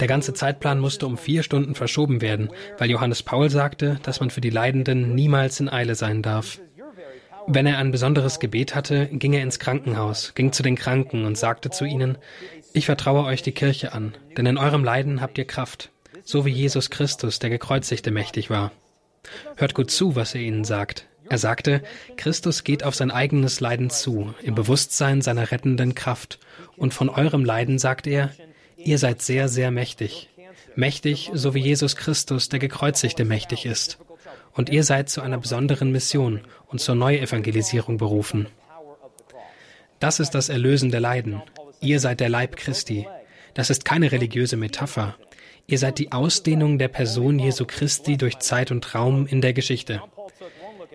[0.00, 4.30] Der ganze Zeitplan musste um vier Stunden verschoben werden, weil Johannes Paul sagte, dass man
[4.30, 6.58] für die Leidenden niemals in Eile sein darf.
[7.46, 11.36] Wenn er ein besonderes Gebet hatte, ging er ins Krankenhaus, ging zu den Kranken und
[11.36, 12.16] sagte zu ihnen,
[12.72, 15.90] ich vertraue euch die Kirche an, denn in eurem Leiden habt ihr Kraft,
[16.24, 18.72] so wie Jesus Christus, der gekreuzigte, mächtig war.
[19.56, 21.06] Hört gut zu, was er ihnen sagt.
[21.28, 21.82] Er sagte,
[22.16, 26.38] Christus geht auf sein eigenes Leiden zu, im Bewusstsein seiner rettenden Kraft,
[26.76, 28.30] und von eurem Leiden sagt er,
[28.84, 30.28] Ihr seid sehr, sehr mächtig.
[30.76, 33.98] Mächtig, so wie Jesus Christus, der Gekreuzigte, mächtig ist.
[34.52, 38.46] Und ihr seid zu einer besonderen Mission und zur Neuevangelisierung berufen.
[40.00, 41.42] Das ist das erlösende Leiden.
[41.80, 43.06] Ihr seid der Leib Christi.
[43.54, 45.16] Das ist keine religiöse Metapher.
[45.66, 50.02] Ihr seid die Ausdehnung der Person Jesu Christi durch Zeit und Raum in der Geschichte.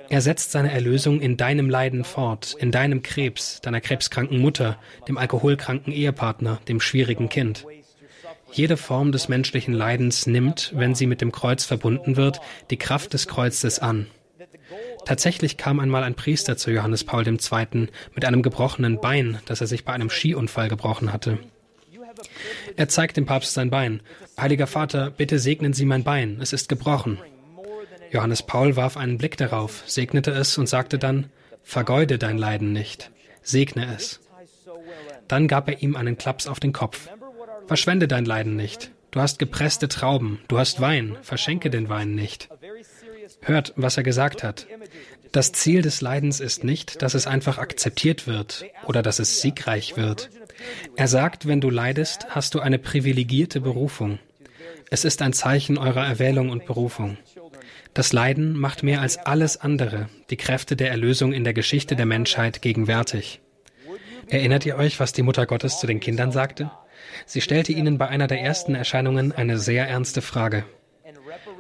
[0.10, 5.18] Er setzt seine Erlösung in deinem Leiden fort, in deinem Krebs, deiner krebskranken Mutter, dem
[5.18, 7.66] alkoholkranken Ehepartner, dem schwierigen Kind.
[8.52, 13.14] Jede Form des menschlichen Leidens nimmt, wenn sie mit dem Kreuz verbunden wird, die Kraft
[13.14, 14.08] des Kreuzes an.
[15.06, 17.88] Tatsächlich kam einmal ein Priester zu Johannes Paul II.
[18.14, 21.40] mit einem gebrochenen Bein, das er sich bei einem Skiunfall gebrochen hatte.
[22.76, 24.02] Er zeigt dem Papst sein Bein.
[24.40, 27.20] Heiliger Vater, bitte segnen Sie mein Bein, es ist gebrochen.
[28.12, 31.30] Johannes Paul warf einen Blick darauf, segnete es und sagte dann,
[31.64, 33.12] Vergeude dein Leiden nicht,
[33.44, 34.20] segne es.
[35.28, 37.10] Dann gab er ihm einen Klaps auf den Kopf.
[37.70, 38.90] Verschwende dein Leiden nicht.
[39.12, 42.50] Du hast gepresste Trauben, du hast Wein, verschenke den Wein nicht.
[43.42, 44.66] Hört, was er gesagt hat.
[45.32, 49.98] Das Ziel des Leidens ist nicht, dass es einfach akzeptiert wird oder dass es siegreich
[49.98, 50.32] wird.
[50.96, 54.18] Er sagt, wenn du leidest, hast du eine privilegierte Berufung.
[54.90, 57.20] Es ist ein Zeichen eurer Erwählung und Berufung.
[57.94, 62.08] Das Leiden macht mehr als alles andere die Kräfte der Erlösung in der Geschichte der
[62.08, 63.42] Menschheit gegenwärtig.
[64.28, 66.72] Erinnert ihr euch, was die Mutter Gottes zu den Kindern sagte?
[67.26, 70.66] Sie stellte ihnen bei einer der ersten Erscheinungen eine sehr ernste Frage.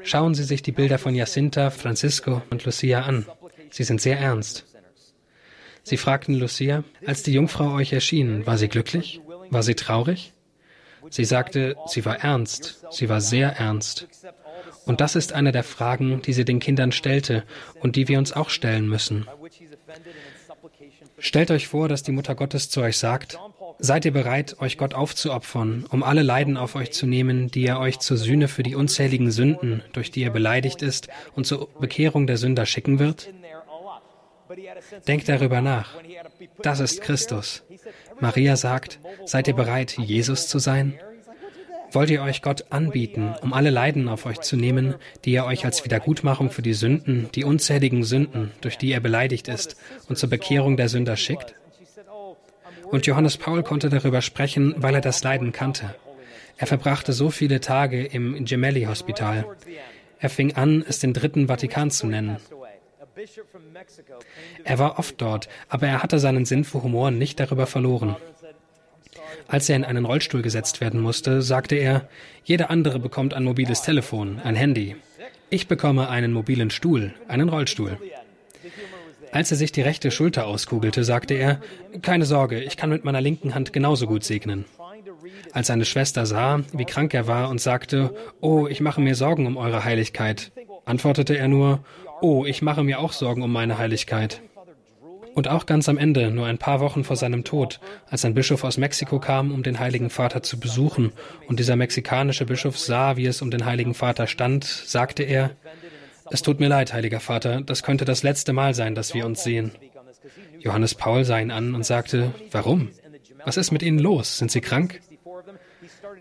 [0.03, 3.25] Schauen Sie sich die Bilder von Jacinta, Francisco und Lucia an.
[3.69, 4.65] Sie sind sehr ernst.
[5.83, 9.21] Sie fragten Lucia, als die Jungfrau euch erschien, war sie glücklich?
[9.49, 10.33] War sie traurig?
[11.09, 14.07] Sie sagte, sie war ernst, sie war sehr ernst.
[14.85, 17.43] Und das ist eine der Fragen, die sie den Kindern stellte
[17.79, 19.27] und die wir uns auch stellen müssen.
[21.17, 23.39] Stellt euch vor, dass die Mutter Gottes zu euch sagt,
[23.82, 27.80] Seid ihr bereit, euch Gott aufzuopfern, um alle Leiden auf euch zu nehmen, die er
[27.80, 32.27] euch zur Sühne für die unzähligen Sünden, durch die er beleidigt ist, und zur Bekehrung
[32.27, 33.30] der Sünder schicken wird?
[35.07, 35.95] Denkt darüber nach.
[36.61, 37.63] Das ist Christus.
[38.19, 40.99] Maria sagt, seid ihr bereit, Jesus zu sein?
[41.91, 45.65] Wollt ihr euch Gott anbieten, um alle Leiden auf euch zu nehmen, die er euch
[45.65, 49.77] als Wiedergutmachung für die Sünden, die unzähligen Sünden, durch die er beleidigt ist,
[50.07, 51.55] und zur Bekehrung der Sünder schickt?
[52.91, 55.95] Und Johannes Paul konnte darüber sprechen, weil er das Leiden kannte.
[56.57, 59.45] Er verbrachte so viele Tage im Gemelli-Hospital.
[60.19, 62.37] Er fing an, es den dritten Vatikan zu nennen.
[64.63, 68.17] Er war oft dort, aber er hatte seinen Sinn für Humor nicht darüber verloren.
[69.47, 72.07] Als er in einen Rollstuhl gesetzt werden musste, sagte er,
[72.43, 74.95] jeder andere bekommt ein mobiles Telefon, ein Handy.
[75.49, 77.97] Ich bekomme einen mobilen Stuhl, einen Rollstuhl.
[79.32, 81.61] Als er sich die rechte Schulter auskugelte, sagte er,
[82.01, 84.65] keine Sorge, ich kann mit meiner linken Hand genauso gut segnen.
[85.51, 89.47] Als seine Schwester sah, wie krank er war und sagte, Oh, ich mache mir Sorgen
[89.47, 90.51] um eure Heiligkeit,
[90.86, 91.84] antwortete er nur,
[92.21, 94.41] Oh, ich mache mir auch Sorgen um meine Heiligkeit.
[95.36, 98.63] Und auch ganz am Ende, nur ein paar Wochen vor seinem Tod, als ein Bischof
[98.63, 101.13] aus Mexiko kam, um den Heiligen Vater zu besuchen,
[101.47, 105.51] und dieser mexikanische Bischof sah, wie es um den Heiligen Vater stand, sagte er,
[106.32, 109.43] es tut mir leid, heiliger Vater, das könnte das letzte Mal sein, dass wir uns
[109.43, 109.71] sehen.
[110.59, 112.89] Johannes Paul sah ihn an und sagte, warum?
[113.45, 114.38] Was ist mit Ihnen los?
[114.38, 114.99] Sind Sie krank?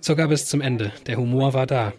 [0.01, 0.93] Sogar bis zum Ende.
[1.07, 1.93] Der Humor war da.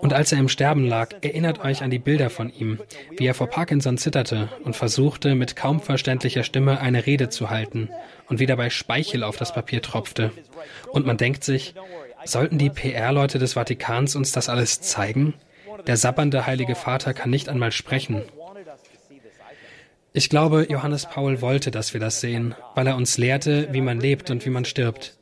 [0.00, 2.80] Und als er im Sterben lag, erinnert euch an die Bilder von ihm,
[3.16, 7.88] wie er vor Parkinson zitterte und versuchte, mit kaum verständlicher Stimme eine Rede zu halten
[8.28, 10.32] und wie dabei Speichel auf das Papier tropfte.
[10.90, 11.74] Und man denkt sich,
[12.24, 15.34] sollten die PR-Leute des Vatikans uns das alles zeigen?
[15.86, 18.22] Der sabbernde Heilige Vater kann nicht einmal sprechen.
[20.12, 23.98] Ich glaube, Johannes Paul wollte, dass wir das sehen, weil er uns lehrte, wie man
[23.98, 25.16] lebt und wie man stirbt.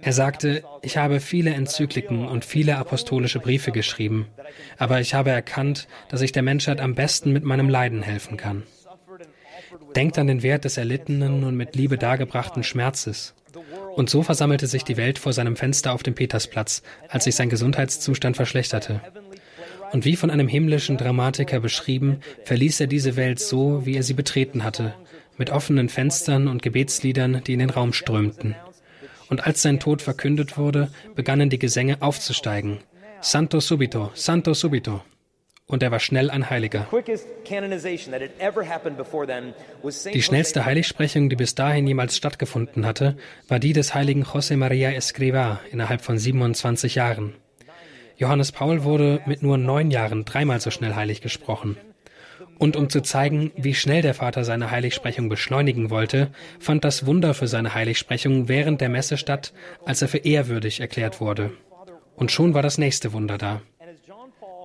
[0.00, 4.28] Er sagte, ich habe viele Enzykliken und viele apostolische Briefe geschrieben,
[4.76, 8.62] aber ich habe erkannt, dass ich der Menschheit am besten mit meinem Leiden helfen kann.
[9.96, 13.34] Denkt an den Wert des erlittenen und mit Liebe dargebrachten Schmerzes.
[13.96, 17.48] Und so versammelte sich die Welt vor seinem Fenster auf dem Petersplatz, als sich sein
[17.48, 19.00] Gesundheitszustand verschlechterte.
[19.92, 24.14] Und wie von einem himmlischen Dramatiker beschrieben, verließ er diese Welt so, wie er sie
[24.14, 24.94] betreten hatte,
[25.36, 28.54] mit offenen Fenstern und Gebetsliedern, die in den Raum strömten.
[29.30, 32.78] Und als sein Tod verkündet wurde, begannen die Gesänge aufzusteigen.
[33.20, 35.02] Santo subito, Santo subito.
[35.66, 36.88] Und er war schnell ein Heiliger.
[40.14, 43.18] Die schnellste Heiligsprechung, die bis dahin jemals stattgefunden hatte,
[43.48, 47.34] war die des heiligen José María Escrivá innerhalb von 27 Jahren.
[48.18, 51.76] Johannes Paul wurde mit nur neun Jahren dreimal so schnell heilig gesprochen.
[52.58, 57.32] Und um zu zeigen, wie schnell der Vater seine Heiligsprechung beschleunigen wollte, fand das Wunder
[57.32, 59.52] für seine Heiligsprechung während der Messe statt,
[59.84, 61.52] als er für ehrwürdig erklärt wurde.
[62.16, 63.62] Und schon war das nächste Wunder da.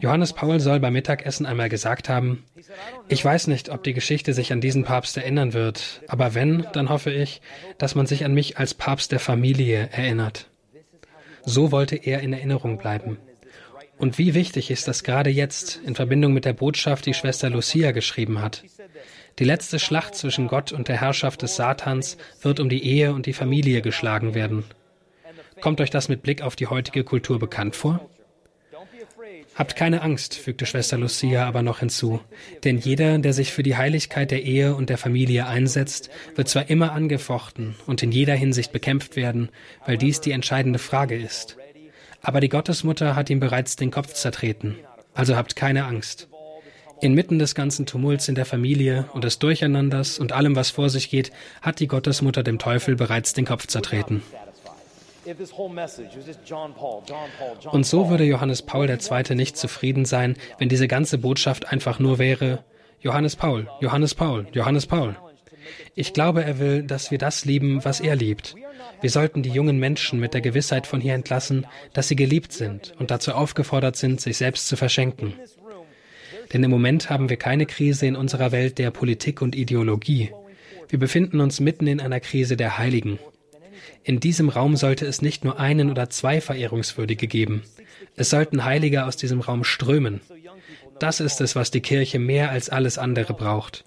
[0.01, 2.43] Johannes Paul soll beim Mittagessen einmal gesagt haben,
[3.07, 6.89] ich weiß nicht, ob die Geschichte sich an diesen Papst erinnern wird, aber wenn, dann
[6.89, 7.41] hoffe ich,
[7.77, 10.49] dass man sich an mich als Papst der Familie erinnert.
[11.45, 13.19] So wollte er in Erinnerung bleiben.
[14.03, 17.91] Und wie wichtig ist das gerade jetzt in Verbindung mit der Botschaft, die Schwester Lucia
[17.91, 18.61] geschrieben hat.
[19.39, 23.27] Die letzte Schlacht zwischen Gott und der Herrschaft des Satans wird um die Ehe und
[23.27, 24.65] die Familie geschlagen werden.
[25.61, 28.09] Kommt euch das mit Blick auf die heutige Kultur bekannt vor?
[29.55, 32.19] Habt keine Angst, fügte Schwester Lucia aber noch hinzu,
[32.65, 36.69] denn jeder, der sich für die Heiligkeit der Ehe und der Familie einsetzt, wird zwar
[36.69, 39.47] immer angefochten und in jeder Hinsicht bekämpft werden,
[39.85, 41.55] weil dies die entscheidende Frage ist.
[42.24, 44.78] Aber die Gottesmutter hat ihm bereits den Kopf zertreten,
[45.13, 46.30] also habt keine Angst.
[47.01, 51.09] Inmitten des ganzen Tumults in der Familie und des Durcheinanders und allem, was vor sich
[51.09, 54.24] geht, hat die Gottesmutter dem Teufel bereits den Kopf zertreten.
[57.71, 59.36] Und so würde Johannes Paul II.
[59.36, 62.63] nicht zufrieden sein, wenn diese ganze Botschaft einfach nur wäre
[63.01, 65.17] Johannes Paul, Johannes Paul, Johannes Paul.
[65.95, 68.55] Ich glaube, er will, dass wir das lieben, was er liebt.
[69.01, 72.93] Wir sollten die jungen Menschen mit der Gewissheit von hier entlassen, dass sie geliebt sind
[72.99, 75.34] und dazu aufgefordert sind, sich selbst zu verschenken.
[76.51, 80.31] Denn im Moment haben wir keine Krise in unserer Welt der Politik und Ideologie.
[80.89, 83.19] Wir befinden uns mitten in einer Krise der Heiligen.
[84.03, 87.63] In diesem Raum sollte es nicht nur einen oder zwei Verehrungswürdige geben.
[88.15, 90.21] Es sollten Heilige aus diesem Raum strömen.
[90.99, 93.84] Das ist es, was die Kirche mehr als alles andere braucht.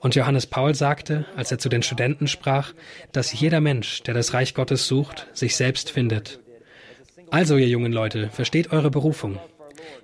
[0.00, 2.72] Und Johannes Paul sagte, als er zu den Studenten sprach,
[3.12, 6.40] dass jeder Mensch, der das Reich Gottes sucht, sich selbst findet.
[7.30, 9.38] Also, ihr jungen Leute, versteht eure Berufung.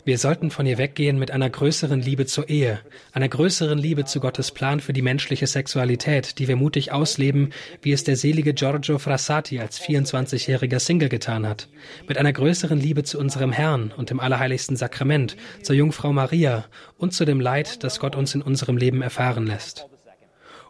[0.05, 2.80] Wir sollten von ihr weggehen mit einer größeren Liebe zur Ehe,
[3.12, 7.51] einer größeren Liebe zu Gottes Plan für die menschliche Sexualität, die wir mutig ausleben,
[7.83, 11.68] wie es der selige Giorgio Frassati als 24-jähriger Single getan hat,
[12.09, 16.64] mit einer größeren Liebe zu unserem Herrn und dem allerheiligsten Sakrament, zur Jungfrau Maria
[16.99, 19.87] und zu dem Leid, das Gott uns in unserem Leben erfahren lässt.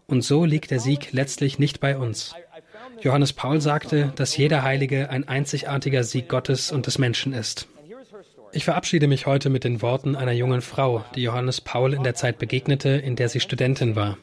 [0.07, 2.35] Und so liegt der Sieg letztlich nicht bei uns.
[3.01, 7.67] Johannes Paul sagte, dass jeder Heilige ein einzigartiger Sieg Gottes und des Menschen ist.
[8.55, 12.15] Ich verabschiede mich heute mit den Worten einer jungen Frau, die Johannes Paul in der
[12.15, 14.19] Zeit begegnete, in der sie Studentin war.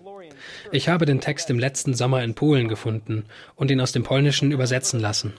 [0.72, 3.26] Ich habe den Text im letzten Sommer in Polen gefunden
[3.56, 5.34] und ihn aus dem Polnischen übersetzen lassen.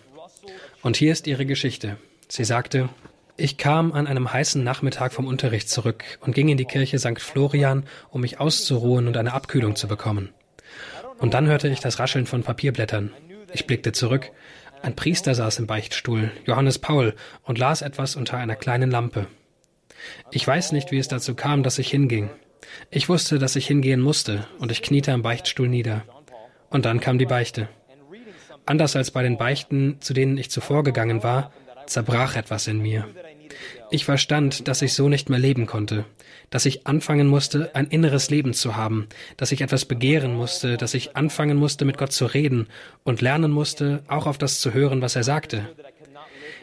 [0.83, 1.99] Und hier ist ihre Geschichte.
[2.29, 2.89] Sie sagte,
[3.37, 7.21] ich kam an einem heißen Nachmittag vom Unterricht zurück und ging in die Kirche St.
[7.21, 10.31] Florian, um mich auszuruhen und eine Abkühlung zu bekommen.
[11.19, 13.13] Und dann hörte ich das Rascheln von Papierblättern.
[13.53, 14.31] Ich blickte zurück.
[14.83, 19.27] Ein Priester saß im Beichtstuhl, Johannes Paul, und las etwas unter einer kleinen Lampe.
[20.31, 22.31] Ich weiß nicht, wie es dazu kam, dass ich hinging.
[22.91, 26.05] Ich wusste, dass ich hingehen musste, und ich kniete am Beichtstuhl nieder.
[26.71, 27.69] Und dann kam die Beichte.
[28.65, 31.53] Anders als bei den Beichten, zu denen ich zuvor gegangen war,
[31.87, 33.07] zerbrach etwas in mir.
[33.91, 36.05] Ich verstand, dass ich so nicht mehr leben konnte,
[36.51, 40.95] dass ich anfangen musste, ein inneres Leben zu haben, dass ich etwas begehren musste, dass
[40.95, 42.67] ich anfangen musste, mit Gott zu reden
[43.05, 45.69] und lernen musste, auch auf das zu hören, was er sagte.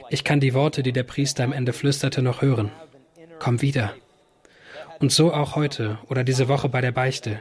[0.10, 2.72] Ich kann die Worte, die der Priester am Ende flüsterte, noch hören.
[3.40, 3.94] Komm wieder.
[5.00, 7.40] Und so auch heute oder diese Woche bei der Beichte.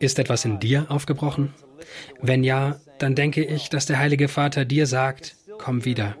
[0.00, 1.54] Ist etwas in dir aufgebrochen?
[2.20, 6.16] Wenn ja, dann denke ich, dass der Heilige Vater dir sagt, komm wieder.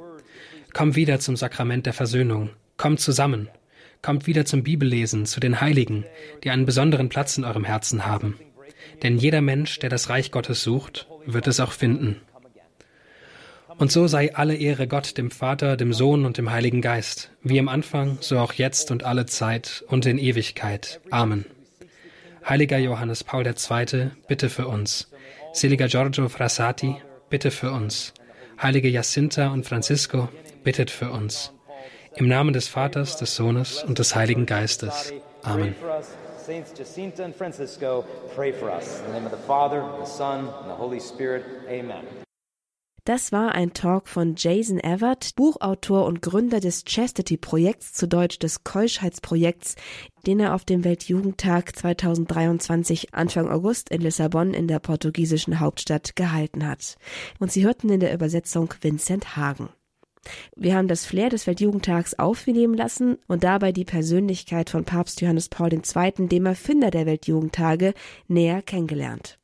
[0.74, 2.50] Komm wieder zum Sakrament der Versöhnung.
[2.76, 3.48] Kommt zusammen.
[4.02, 6.04] Kommt wieder zum Bibellesen, zu den Heiligen,
[6.42, 8.36] die einen besonderen Platz in eurem Herzen haben.
[9.04, 12.20] Denn jeder Mensch, der das Reich Gottes sucht, wird es auch finden.
[13.78, 17.58] Und so sei alle Ehre Gott, dem Vater, dem Sohn und dem Heiligen Geist, wie
[17.58, 21.00] im Anfang, so auch jetzt und alle Zeit und in Ewigkeit.
[21.10, 21.46] Amen.
[22.48, 25.08] Heiliger Johannes Paul II., bitte für uns.
[25.52, 26.96] Seliger Giorgio Frassati,
[27.30, 28.12] bitte für uns.
[28.60, 30.28] Heilige Jacinta und Francisco,
[30.64, 31.52] bittet für uns.
[32.16, 35.12] Im Namen des Vaters, des Sohnes und des Heiligen Geistes.
[35.42, 35.74] Amen.
[36.44, 38.04] Saints Jacinta and Francisco,
[38.34, 39.00] pray for us.
[39.00, 41.42] In the name of the Father, the Son, and the Holy Spirit.
[41.68, 42.04] Amen.
[43.06, 48.64] Das war ein Talk von Jason Everett, Buchautor und Gründer des Chastity-Projekts, zu Deutsch des
[48.64, 49.76] Keuschheitsprojekts,
[50.26, 56.66] den er auf dem Weltjugendtag 2023 Anfang August in Lissabon in der portugiesischen Hauptstadt gehalten
[56.66, 56.96] hat.
[57.38, 59.68] Und Sie hörten in der Übersetzung Vincent Hagen.
[60.56, 65.48] Wir haben das Flair des Weltjugendtags aufnehmen lassen und dabei die Persönlichkeit von Papst Johannes
[65.48, 67.94] Paul II., dem Erfinder der Weltjugendtage,
[68.28, 69.38] näher kennengelernt.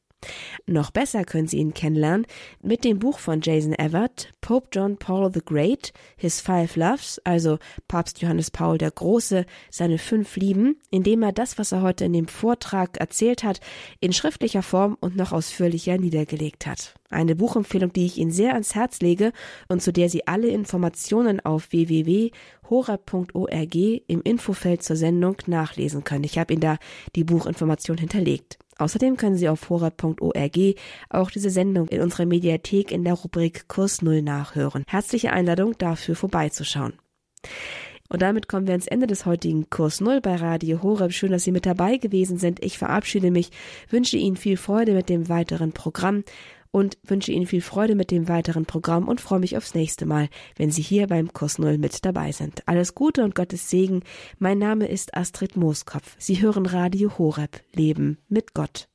[0.66, 2.26] Noch besser können Sie ihn kennenlernen
[2.62, 7.58] mit dem Buch von Jason Everett, Pope John Paul the Great, His Five Loves, also
[7.88, 12.12] Papst Johannes Paul der Große, seine fünf Lieben, indem er das, was er heute in
[12.12, 13.60] dem Vortrag erzählt hat,
[14.00, 16.94] in schriftlicher Form und noch ausführlicher niedergelegt hat.
[17.08, 19.32] Eine Buchempfehlung, die ich Ihnen sehr ans Herz lege
[19.68, 26.24] und zu der Sie alle Informationen auf www.hora.org im Infofeld zur Sendung nachlesen können.
[26.24, 26.76] Ich habe Ihnen da
[27.16, 28.58] die Buchinformation hinterlegt.
[28.80, 30.58] Außerdem können Sie auf horeb.org
[31.10, 34.84] auch diese Sendung in unserer Mediathek in der Rubrik Kurs Null nachhören.
[34.88, 36.94] Herzliche Einladung dafür vorbeizuschauen.
[38.08, 41.12] Und damit kommen wir ans Ende des heutigen Kurs Null bei Radio Horeb.
[41.12, 42.62] Schön, dass Sie mit dabei gewesen sind.
[42.64, 43.50] Ich verabschiede mich,
[43.88, 46.24] wünsche Ihnen viel Freude mit dem weiteren Programm
[46.72, 50.28] und wünsche Ihnen viel Freude mit dem weiteren Programm und freue mich aufs nächste Mal,
[50.56, 52.66] wenn Sie hier beim Kurs Null mit dabei sind.
[52.66, 54.02] Alles Gute und Gottes Segen.
[54.38, 56.16] Mein Name ist Astrid Mooskopf.
[56.18, 57.62] Sie hören Radio Horeb.
[57.72, 58.89] Leben mit Gott.